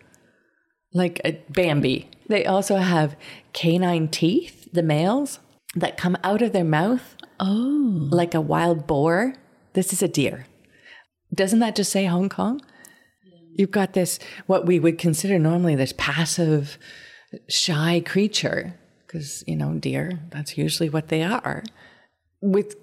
[0.93, 2.09] like a Bambi.
[2.29, 3.17] They also have
[3.53, 5.41] canine teeth, the males,
[5.75, 7.17] that come out of their mouth.
[7.39, 8.09] Oh.
[8.11, 9.35] Like a wild boar.
[9.73, 10.47] This is a deer.
[11.35, 12.61] Doesn't that just say Hong Kong?
[13.55, 16.79] You've got this, what we would consider normally this passive,
[17.49, 18.75] shy creature,
[19.07, 21.63] because, you know, deer, that's usually what they are,
[22.41, 22.77] with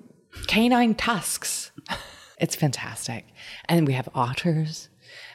[0.47, 1.71] canine tusks.
[2.39, 3.25] It's fantastic.
[3.67, 4.89] And we have otters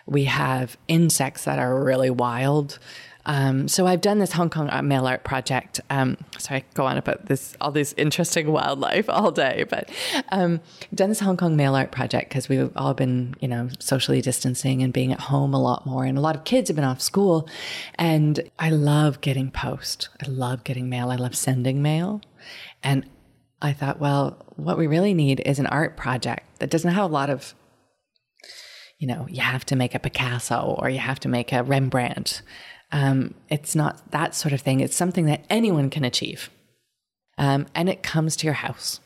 [0.06, 2.78] We have insects that are really wild.
[3.24, 5.80] Um, so I've done this Hong Kong mail art project.
[5.90, 9.88] Um, sorry, I go on about this all this interesting wildlife all day, but
[10.30, 10.60] um,
[10.94, 14.82] done this Hong Kong mail art project because we've all been, you know, socially distancing
[14.82, 17.00] and being at home a lot more, and a lot of kids have been off
[17.00, 17.48] school.
[17.96, 20.08] And I love getting post.
[20.24, 21.10] I love getting mail.
[21.10, 22.20] I love sending mail,
[22.82, 23.08] and
[23.60, 27.12] I thought, well, what we really need is an art project that doesn't have a
[27.12, 27.54] lot of
[28.98, 32.40] you know, you have to make a Picasso or you have to make a Rembrandt.
[32.92, 34.80] Um, it's not that sort of thing.
[34.80, 36.50] It's something that anyone can achieve.
[37.38, 39.00] Um, and it comes to your house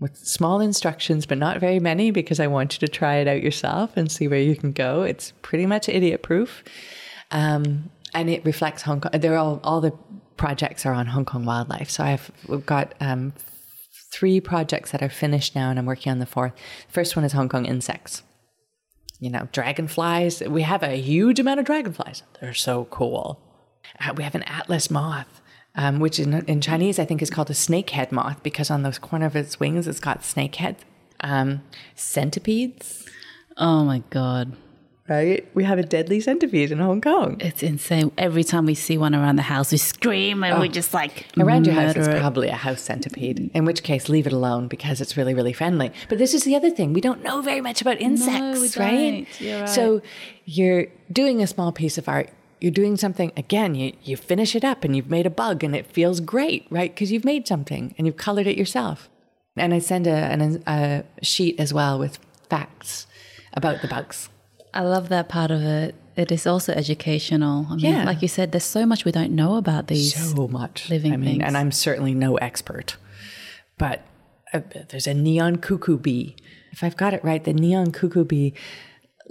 [0.00, 3.42] with small instructions, but not very many because I want you to try it out
[3.42, 5.02] yourself and see where you can go.
[5.02, 6.64] It's pretty much idiot proof.
[7.30, 9.12] Um, and it reflects Hong Kong.
[9.20, 9.92] They're all, all the
[10.36, 11.90] projects are on Hong Kong wildlife.
[11.90, 13.34] So I've we've got um,
[14.12, 16.52] three projects that are finished now, and I'm working on the fourth.
[16.88, 18.22] First one is Hong Kong insects
[19.24, 20.42] you know, dragonflies.
[20.42, 22.22] We have a huge amount of dragonflies.
[22.40, 23.40] They're so cool.
[23.98, 25.40] Uh, we have an atlas moth,
[25.74, 28.92] um, which in, in, Chinese I think is called a snakehead moth because on the
[28.92, 30.76] corner of its wings it's got snakehead.
[31.20, 31.62] Um,
[31.94, 33.06] centipedes.
[33.56, 34.56] Oh my god
[35.08, 35.46] right?
[35.54, 37.36] We have a deadly centipede in Hong Kong.
[37.40, 38.12] It's insane.
[38.16, 40.60] Every time we see one around the house, we scream and oh.
[40.60, 41.94] we just like around your house.
[41.96, 43.50] It's probably a house centipede.
[43.52, 45.92] In which case, leave it alone because it's really, really friendly.
[46.08, 49.26] But this is the other thing: we don't know very much about insects, no, right?
[49.40, 49.68] right?
[49.68, 50.00] So
[50.44, 52.30] you're doing a small piece of art.
[52.60, 53.74] You're doing something again.
[53.74, 56.94] You you finish it up and you've made a bug and it feels great, right?
[56.94, 59.10] Because you've made something and you've colored it yourself.
[59.56, 63.06] And I send a, an, a sheet as well with facts
[63.52, 64.28] about the bugs
[64.74, 65.94] I love that part of it.
[66.16, 67.66] It is also educational.
[67.70, 68.04] I mean, yeah.
[68.04, 70.14] like you said, there's so much we don't know about these.
[70.14, 71.44] So much living I mean, things.
[71.44, 72.96] and I'm certainly no expert,
[73.78, 74.02] but
[74.52, 76.36] uh, there's a neon cuckoo bee.
[76.72, 78.52] If I've got it right, the neon cuckoo bee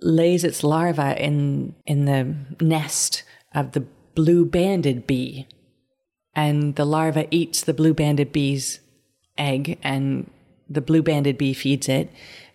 [0.01, 3.23] lays its larva in in the nest
[3.53, 3.85] of the
[4.15, 5.47] blue banded bee,
[6.35, 8.79] and the larva eats the blue banded bee's
[9.37, 10.29] egg, and
[10.69, 12.09] the blue banded bee feeds it,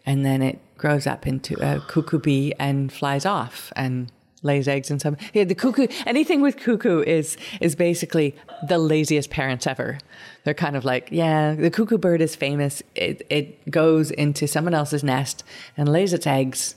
[0.05, 4.11] and then it grows up into a cuckoo bee and flies off and
[4.43, 8.35] lays eggs and some yeah the cuckoo anything with cuckoo is is basically
[8.69, 9.99] the laziest parents ever.
[10.45, 12.83] They're kind of like yeah the cuckoo bird is famous.
[12.95, 15.45] It, it goes into someone else's nest
[15.77, 16.77] and lays its eggs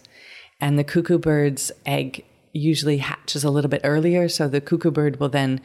[0.59, 5.19] and the cuckoo bird's egg usually hatches a little bit earlier so the cuckoo bird
[5.19, 5.61] will then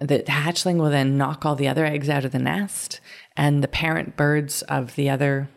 [0.00, 3.00] the hatchling will then knock all the other eggs out of the nest
[3.36, 5.48] and the parent birds of the other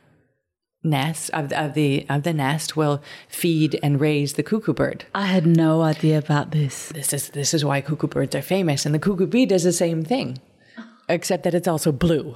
[0.84, 5.06] nest of, of the of the nest will feed and raise the cuckoo bird.
[5.16, 6.90] I had no idea about this.
[6.90, 9.74] This is this is why cuckoo birds are famous, and the cuckoo bee does the
[9.74, 10.40] same thing,
[11.10, 12.36] except that it's also blue.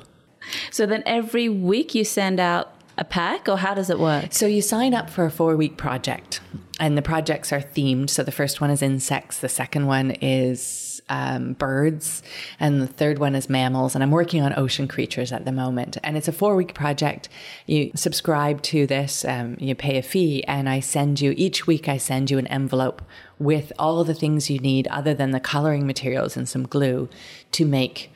[0.72, 4.34] So then every week you send out a pack, or how does it work?
[4.34, 6.40] So you sign up for a four week project,
[6.80, 8.10] and the projects are themed.
[8.10, 12.22] So the first one is insects, the second one is um, birds,
[12.60, 13.96] and the third one is mammals.
[13.96, 15.98] And I'm working on ocean creatures at the moment.
[16.04, 17.30] And it's a four week project.
[17.66, 21.88] You subscribe to this, um, you pay a fee, and I send you each week,
[21.88, 23.02] I send you an envelope
[23.40, 27.08] with all the things you need other than the coloring materials and some glue
[27.52, 28.12] to make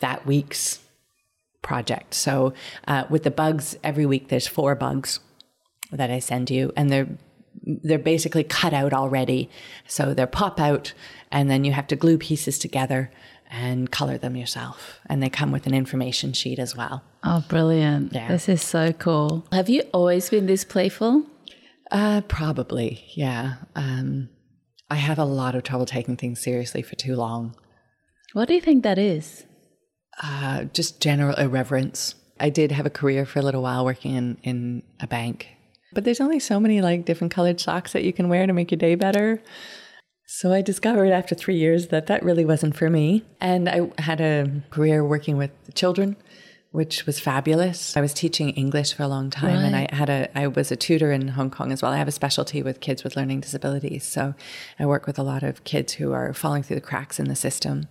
[0.00, 0.80] that week's
[1.62, 2.14] project.
[2.14, 2.54] So
[2.86, 5.20] uh, with the bugs, every week there's four bugs
[5.92, 7.08] that I send you, and they're
[7.62, 9.50] they're basically cut out already.
[9.86, 10.94] So they're pop out,
[11.30, 13.10] and then you have to glue pieces together
[13.50, 15.00] and color them yourself.
[15.06, 17.02] And they come with an information sheet as well.
[17.24, 18.12] Oh, brilliant!
[18.12, 18.28] Yeah.
[18.28, 19.46] This is so cool.
[19.52, 21.24] Have you always been this playful?
[21.90, 23.54] Uh, probably, yeah.
[23.74, 24.28] Um,
[24.88, 27.56] I have a lot of trouble taking things seriously for too long.
[28.32, 29.44] What do you think that is?
[30.22, 32.14] Uh, just general irreverence.
[32.38, 35.48] I did have a career for a little while working in, in a bank,
[35.92, 38.70] but there's only so many like different colored socks that you can wear to make
[38.70, 39.42] your day better.
[40.32, 43.24] So I discovered after three years that that really wasn't for me.
[43.40, 46.14] And I had a career working with children,
[46.70, 47.96] which was fabulous.
[47.96, 49.64] I was teaching English for a long time right.
[49.64, 51.90] and I had a I was a tutor in Hong Kong as well.
[51.90, 54.04] I have a specialty with kids with learning disabilities.
[54.04, 54.34] So
[54.78, 57.34] I work with a lot of kids who are falling through the cracks in the
[57.34, 57.88] system.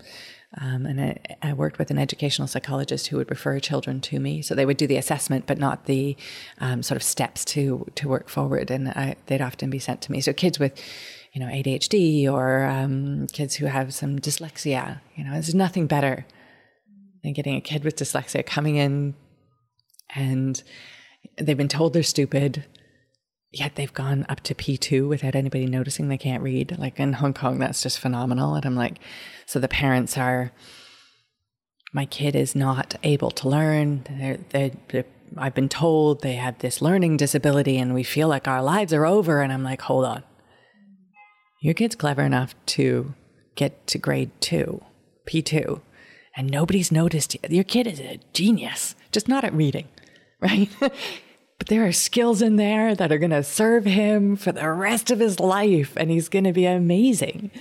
[0.62, 4.42] Um, and I, I, worked with an educational psychologist who would refer children to me.
[4.42, 6.18] So they would do the assessment, but not the
[6.60, 8.72] um, sort of steps to to work forward.
[8.72, 10.22] And I, they'd often be sent to me.
[10.22, 10.74] So kids with,
[11.34, 15.02] you know, ADHD or um, kids who have some dyslexia.
[15.16, 16.26] You know, there's nothing better
[17.24, 19.16] than getting a kid with dyslexia coming in,
[20.16, 20.62] and
[21.38, 22.66] they've been told they're stupid
[23.52, 26.78] yet they've gone up to P2 without anybody noticing they can't read.
[26.78, 28.56] Like in Hong Kong, that's just phenomenal.
[28.56, 29.00] And I'm like,
[29.46, 30.52] so the parents are,
[31.92, 34.04] my kid is not able to learn.
[34.10, 35.06] They're, they're, they're,
[35.38, 39.06] I've been told they have this learning disability and we feel like our lives are
[39.06, 39.42] over.
[39.42, 40.24] And I'm like, hold on.
[41.62, 43.14] Your kid's clever enough to
[43.56, 44.82] get to grade two,
[45.28, 45.82] P2,
[46.36, 47.52] and nobody's noticed yet.
[47.52, 49.90] Your kid is a genius, just not at reading,
[50.40, 50.70] right?
[50.80, 55.12] but there are skills in there that are going to serve him for the rest
[55.12, 57.52] of his life, and he's going to be amazing.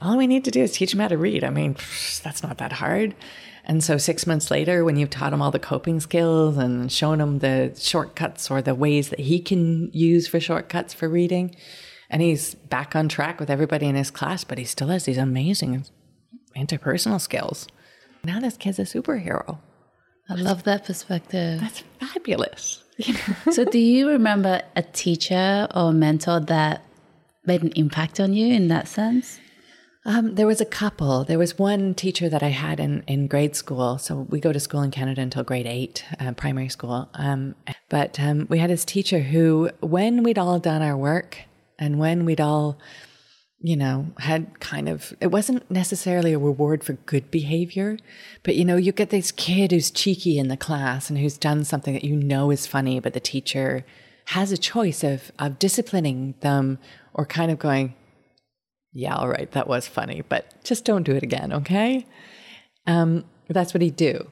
[0.00, 1.42] All we need to do is teach him how to read.
[1.42, 1.74] I mean,
[2.22, 3.16] that's not that hard.
[3.64, 7.20] And so, six months later, when you've taught him all the coping skills and shown
[7.20, 11.54] him the shortcuts or the ways that he can use for shortcuts for reading,
[12.10, 15.18] and he's back on track with everybody in his class, but he still has these
[15.18, 15.84] amazing
[16.56, 17.68] interpersonal skills.
[18.24, 19.58] Now, this kid's a superhero.
[20.28, 21.60] I love that perspective.
[21.60, 22.84] That's fabulous.
[23.50, 26.84] so, do you remember a teacher or mentor that
[27.46, 29.40] made an impact on you in that sense?
[30.04, 31.24] Um, there was a couple.
[31.24, 33.98] There was one teacher that I had in, in grade school.
[33.98, 37.10] So we go to school in Canada until grade eight, uh, primary school.
[37.14, 37.54] Um,
[37.90, 41.40] but um, we had this teacher who, when we'd all done our work
[41.80, 42.78] and when we'd all,
[43.58, 47.96] you know, had kind of, it wasn't necessarily a reward for good behavior,
[48.42, 51.64] but you know, you get this kid who's cheeky in the class and who's done
[51.64, 53.84] something that you know is funny, but the teacher
[54.26, 56.78] has a choice of, of disciplining them
[57.14, 57.94] or kind of going,
[58.92, 62.06] yeah, all right, that was funny, but just don't do it again, okay?
[62.86, 64.28] Um, that's what he'd do.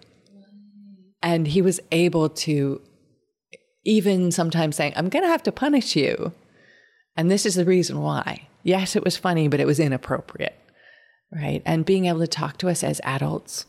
[1.23, 2.81] And he was able to
[3.85, 6.33] even sometimes saying, I'm going to have to punish you.
[7.19, 8.49] And this is the reason why.
[8.63, 10.59] Yes, it was funny, but it was inappropriate,
[11.31, 11.63] right?
[11.67, 13.67] And being able to talk to us as adults,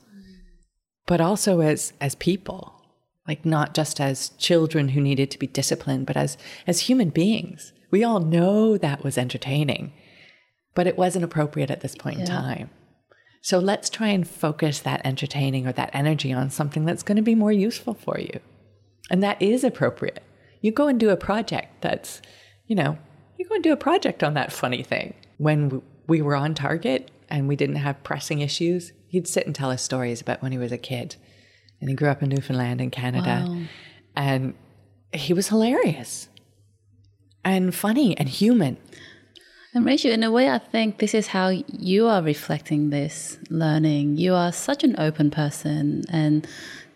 [1.06, 2.82] but also as, as people,
[3.28, 7.74] like not just as children who needed to be disciplined, but as, as human beings.
[7.91, 9.91] We all know that was entertaining
[10.80, 12.24] but it wasn't appropriate at this point yeah.
[12.24, 12.70] in time.
[13.41, 17.22] So let's try and focus that entertaining or that energy on something that's going to
[17.22, 18.39] be more useful for you.
[19.10, 20.24] And that is appropriate.
[20.62, 22.22] You go and do a project that's,
[22.68, 22.97] you know,
[23.50, 25.16] go and do a project on that funny thing.
[25.38, 29.72] When we were on target and we didn't have pressing issues, he'd sit and tell
[29.72, 31.16] us stories about when he was a kid.
[31.82, 33.45] And he grew up in Newfoundland and Canada.
[33.47, 33.62] Wow.
[34.16, 34.54] And
[35.14, 36.30] he was hilarious
[37.43, 38.78] and funny and human.
[39.74, 44.18] And Rachel, in a way, I think this is how you are reflecting this learning.
[44.18, 46.47] You are such an open person and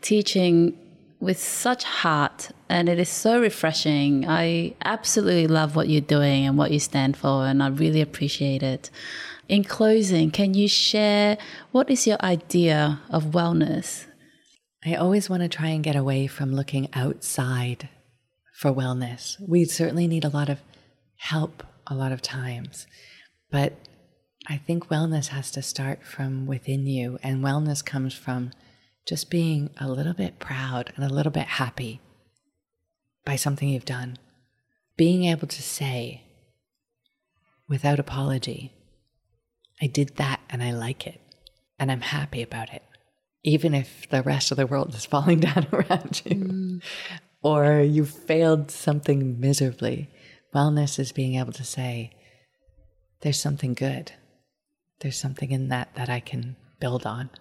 [0.01, 0.77] teaching
[1.23, 4.27] with such heart, and it is so refreshing.
[4.27, 8.61] I absolutely love what you're doing and what you stand for, and I really appreciate
[8.61, 8.89] it.
[9.47, 11.37] In closing, can you share
[11.71, 14.05] what is your idea of wellness?
[14.85, 17.87] I always want to try and get away from looking outside
[18.53, 19.37] for wellness.
[19.47, 20.59] We certainly need a lot of
[21.15, 22.85] help a lot of times.
[23.49, 23.73] But
[24.47, 28.51] I think wellness has to start from within you, and wellness comes from
[29.05, 32.01] just being a little bit proud and a little bit happy
[33.25, 34.17] by something you've done.
[34.95, 36.23] Being able to say
[37.67, 38.73] without apology,
[39.81, 41.19] I did that and I like it,
[41.79, 42.83] and I'm happy about it,
[43.43, 46.83] even if the rest of the world is falling down around you, mm.
[47.41, 50.09] or you failed something miserably
[50.53, 52.11] Wellness is being able to say,
[53.21, 54.11] there's something good.
[54.99, 57.31] There's something in that that I can build on.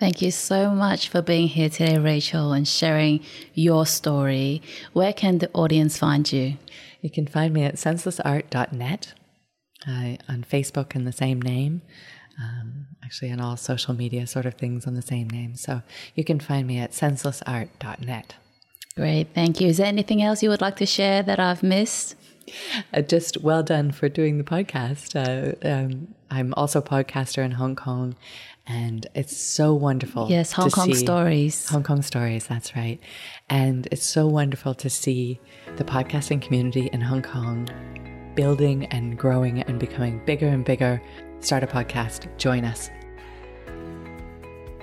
[0.00, 3.22] Thank you so much for being here today, Rachel, and sharing
[3.52, 4.62] your story.
[4.94, 6.56] Where can the audience find you?
[7.02, 9.12] You can find me at senselessart.net,
[9.86, 11.82] uh, on Facebook in the same name,
[12.42, 15.54] um, actually on all social media sort of things on the same name.
[15.54, 15.82] So
[16.14, 18.36] you can find me at senselessart.net.
[18.96, 19.68] Great, thank you.
[19.68, 22.14] Is there anything else you would like to share that I've missed?
[22.94, 25.14] Uh, just well done for doing the podcast.
[25.14, 28.16] Uh, um, I'm also a podcaster in Hong Kong,
[28.70, 30.28] and it's so wonderful.
[30.30, 31.68] Yes, Hong Kong see, stories.
[31.68, 33.00] Hong Kong stories, that's right.
[33.48, 35.40] And it's so wonderful to see
[35.74, 37.68] the podcasting community in Hong Kong
[38.36, 41.02] building and growing and becoming bigger and bigger.
[41.40, 42.90] Start a podcast, join us.